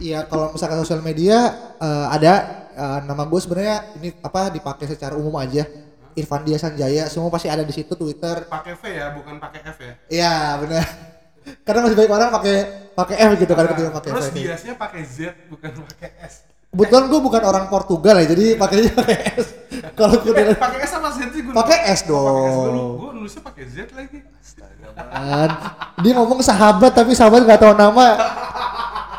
Iya, 0.00 0.24
kalau 0.24 0.50
misalkan 0.50 0.80
sosial 0.80 1.00
media 1.00 1.38
eh, 1.76 2.06
ada 2.10 2.32
eh, 2.72 2.98
nama 3.04 3.22
gue 3.22 3.36
sebenarnya 3.36 3.76
ini 3.94 4.16
apa 4.18 4.48
dipakai 4.48 4.88
secara 4.88 5.12
umum 5.12 5.36
aja. 5.36 5.68
Irfan 6.10 6.42
Dia 6.42 6.58
Sanjaya, 6.58 7.06
semua 7.06 7.30
pasti 7.30 7.46
ada 7.46 7.62
di 7.62 7.70
situ 7.70 7.94
Twitter. 7.94 8.42
pakai 8.44 8.74
V 8.74 8.82
ya 8.82 9.14
bukan 9.14 9.38
pakai 9.38 9.60
F 9.62 9.78
ya 9.78 9.92
Iya, 10.10 10.34
benar. 10.58 10.84
Karena 11.64 11.80
masih 11.82 11.96
banyak 11.96 12.12
orang 12.12 12.30
pakai 12.32 12.56
pakai 12.92 13.16
F 13.16 13.30
gitu 13.38 13.52
kan 13.54 13.64
ketika 13.66 13.90
pakai 13.94 14.10
terus 14.10 14.26
biasanya 14.34 14.74
pakai 14.76 15.00
Z 15.02 15.18
bukan 15.48 15.70
pakai 15.86 16.10
S 16.20 16.34
Kebetulan 16.70 17.04
gue 17.08 17.20
bukan 17.20 17.42
orang 17.42 17.64
Portugal 17.66 18.14
ya, 18.16 18.26
jadi 18.26 18.54
pakainya 18.54 18.92
pakai 18.92 19.16
S. 19.34 19.46
Kalau 19.98 20.14
gue 20.16 20.30
Eh, 20.32 20.54
pakai 20.54 20.78
S 20.80 20.90
sama 20.90 21.08
Z 21.10 21.18
sih 21.28 21.40
gue 21.42 21.50
pakai 21.50 21.78
S 21.84 22.00
pakai 22.02 22.46
S 22.46 22.54
dulu. 22.58 22.70
dong. 22.70 22.90
Gue 22.96 23.10
nulisnya 23.12 23.42
pakai 23.42 23.64
Z 23.66 23.76
lagi. 23.90 24.18
Kan. 24.90 25.50
Dia 25.98 26.12
ngomong 26.12 26.40
sahabat 26.40 26.92
tapi 26.92 27.12
sahabat 27.12 27.42
nggak 27.42 27.58
tahu 27.58 27.74
nama. 27.74 28.06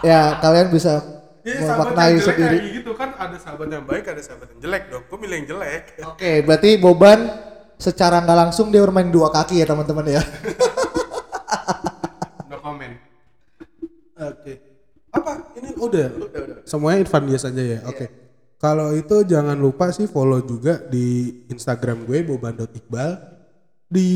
Ya, 0.02 0.38
kalian 0.42 0.68
bisa 0.74 1.02
memaknai 1.42 2.14
yang 2.14 2.22
jelek 2.22 2.38
sendiri. 2.38 2.58
kayak 2.58 2.74
gitu 2.82 2.92
kan 2.94 3.10
ada 3.18 3.38
sahabat 3.38 3.68
yang 3.70 3.86
baik, 3.86 4.06
ada 4.06 4.22
sahabat 4.22 4.48
yang 4.54 4.60
jelek 4.62 4.84
dong. 4.94 5.04
Gue 5.10 5.18
milih 5.22 5.36
yang 5.42 5.48
jelek. 5.58 5.84
Oke, 6.06 6.32
berarti 6.46 6.70
Boban 6.78 7.20
secara 7.82 8.22
nggak 8.22 8.38
langsung 8.38 8.70
dia 8.70 8.82
bermain 8.86 9.10
dua 9.10 9.34
kaki 9.34 9.62
ya 9.62 9.66
teman-teman 9.66 10.06
ya. 10.20 10.22
No 12.52 12.60
comment. 12.60 12.96
Oke. 14.22 14.54
Apa? 15.12 15.32
Ini 15.56 15.70
udah. 15.80 16.08
Semuanya 16.68 17.00
Irfan 17.04 17.26
Dias 17.26 17.48
aja 17.48 17.64
ya. 17.64 17.80
Oke. 17.88 18.06
Kalau 18.62 18.94
itu 18.94 19.26
jangan 19.26 19.58
lupa 19.58 19.90
sih 19.90 20.06
follow 20.06 20.44
juga 20.46 20.78
di 20.86 21.42
Instagram 21.50 22.06
gue 22.06 22.22
boban.iqbal. 22.22 23.12
Di 23.90 24.10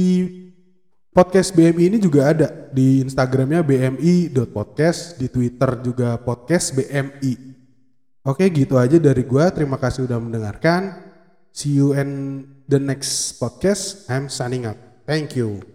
podcast 1.15 1.55
BMI 1.55 1.95
ini 1.95 1.97
juga 2.03 2.35
ada 2.35 2.51
di 2.75 2.99
Instagramnya 2.99 3.63
bmi.podcast, 3.63 5.15
di 5.15 5.31
Twitter 5.31 5.79
juga 5.79 6.19
podcast 6.19 6.75
BMI. 6.75 7.55
Oke, 8.27 8.51
gitu 8.51 8.75
aja 8.75 8.99
dari 8.99 9.23
gue. 9.23 9.45
Terima 9.55 9.79
kasih 9.79 10.11
udah 10.11 10.19
mendengarkan. 10.19 11.07
See 11.55 11.79
you 11.79 11.95
in 11.95 12.43
the 12.67 12.81
next 12.81 13.39
podcast. 13.39 14.11
I'm 14.11 14.27
signing 14.27 14.67
up. 14.67 14.75
Thank 15.07 15.39
you. 15.39 15.74